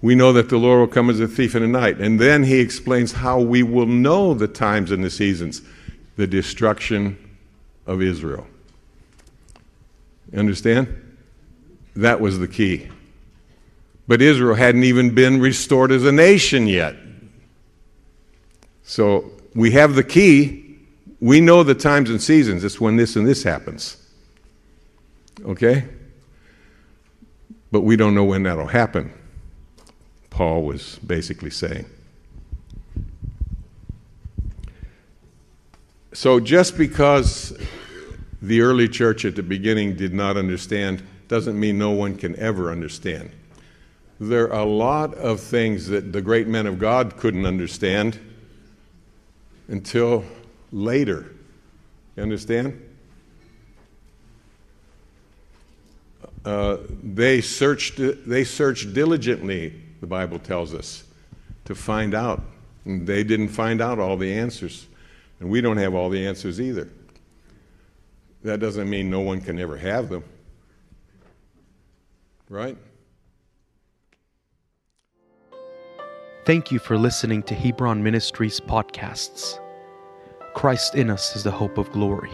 We 0.03 0.15
know 0.15 0.35
that 0.35 0.51
the 0.51 0.59
Lord 0.59 0.81
will 0.81 0.95
come 0.95 1.09
as 1.09 1.19
a 1.19 1.27
thief 1.27 1.55
in 1.55 1.63
the 1.63 1.69
night. 1.69 1.99
And 1.99 2.21
then 2.21 2.45
he 2.45 2.61
explains 2.61 3.13
how 3.13 3.41
we 3.41 3.63
will 3.63 3.87
know 3.87 4.35
the 4.35 4.49
times 4.49 4.91
and 4.91 5.03
the 5.03 5.09
seasons 5.09 5.63
the 6.17 6.27
destruction 6.27 7.17
of 7.87 8.03
Israel. 8.03 8.47
You 10.31 10.41
understand? 10.41 11.17
That 11.97 12.21
was 12.21 12.39
the 12.39 12.49
key. 12.49 12.91
But 14.09 14.23
Israel 14.23 14.55
hadn't 14.57 14.85
even 14.85 15.15
been 15.15 15.39
restored 15.39 15.93
as 15.93 16.05
a 16.05 16.11
nation 16.11 16.67
yet. 16.67 16.97
So 18.83 19.31
we 19.55 19.73
have 19.73 19.95
the 19.95 20.03
key. 20.03 20.79
We 21.21 21.43
know 21.43 21.63
the 21.63 21.75
times 21.75 22.09
and 22.09 22.21
seasons. 22.21 22.65
It's 22.65 22.81
when 22.81 22.97
this 22.97 23.17
and 23.17 23.27
this 23.27 23.43
happens. 23.43 23.99
Okay? 25.45 25.85
But 27.71 27.83
we 27.83 27.97
don't 27.97 28.15
know 28.15 28.25
when 28.25 28.45
that'll 28.45 28.67
happen, 28.67 29.13
Paul 30.31 30.63
was 30.63 30.99
basically 31.07 31.51
saying. 31.51 31.85
So 36.15 36.41
just 36.41 36.79
because 36.79 37.57
the 38.41 38.63
early 38.63 38.89
church 38.89 39.27
at 39.27 39.37
the 39.37 39.43
beginning 39.43 39.97
did 39.97 40.15
not 40.15 40.39
understand 40.39 41.03
doesn't 41.29 41.61
mean 41.61 41.79
no 41.79 41.91
one 41.91 42.17
can 42.17 42.35
ever 42.37 42.73
understand. 42.73 43.31
There 44.21 44.53
are 44.53 44.61
a 44.61 44.65
lot 44.65 45.15
of 45.15 45.41
things 45.41 45.87
that 45.89 46.13
the 46.13 46.21
great 46.21 46.49
men 46.49 46.67
of 46.67 46.79
God 46.79 47.17
couldn't 47.17 47.47
understand 47.47 48.19
until 49.69 50.25
later. 50.73 51.35
You 52.17 52.23
understand? 52.25 52.83
Uh, 56.45 56.79
they 57.03 57.41
searched 57.41 57.97
they 57.99 58.45
searched 58.45 58.95
diligently 58.95 59.75
the 60.01 60.07
bible 60.07 60.39
tells 60.39 60.73
us 60.73 61.05
to 61.65 61.75
find 61.75 62.15
out 62.15 62.43
and 62.85 63.07
they 63.07 63.25
didn't 63.25 63.49
find 63.49 63.83
out 63.83 63.99
all 63.99 64.17
the 64.17 64.33
answers 64.33 64.87
and 65.41 65.51
we 65.51 65.61
don't 65.61 65.77
have 65.77 65.95
all 65.95 66.09
the 66.09 66.27
answers 66.27 66.61
either 66.61 66.89
that 68.43 68.61
doesn't 68.61 68.89
mean 68.89 69.11
no 69.11 69.21
one 69.21 69.41
can 69.41 69.59
ever 69.59 69.77
have 69.77 70.09
them. 70.09 70.25
Right? 72.49 72.77
Thank 76.49 76.73
you 76.73 76.79
for 76.79 76.97
listening 76.97 77.43
to 77.43 77.55
Hebron 77.55 78.03
Ministries 78.03 78.59
podcasts. 78.59 79.61
Christ 80.55 80.95
in 80.95 81.11
us 81.11 81.37
is 81.37 81.45
the 81.45 81.51
hope 81.51 81.77
of 81.77 81.93
glory. 81.93 82.31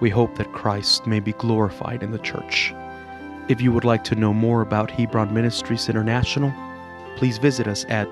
We 0.00 0.08
hope 0.08 0.36
that 0.36 0.54
Christ 0.54 1.06
may 1.06 1.20
be 1.20 1.34
glorified 1.34 2.02
in 2.02 2.12
the 2.12 2.18
church. 2.18 2.72
If 3.50 3.60
you 3.60 3.72
would 3.72 3.84
like 3.84 4.04
to 4.04 4.14
know 4.14 4.32
more 4.32 4.62
about 4.62 4.90
Hebron 4.90 5.34
Ministries 5.34 5.90
International, 5.90 6.50
please 7.16 7.36
visit 7.36 7.66
us 7.66 7.84
at 7.90 8.08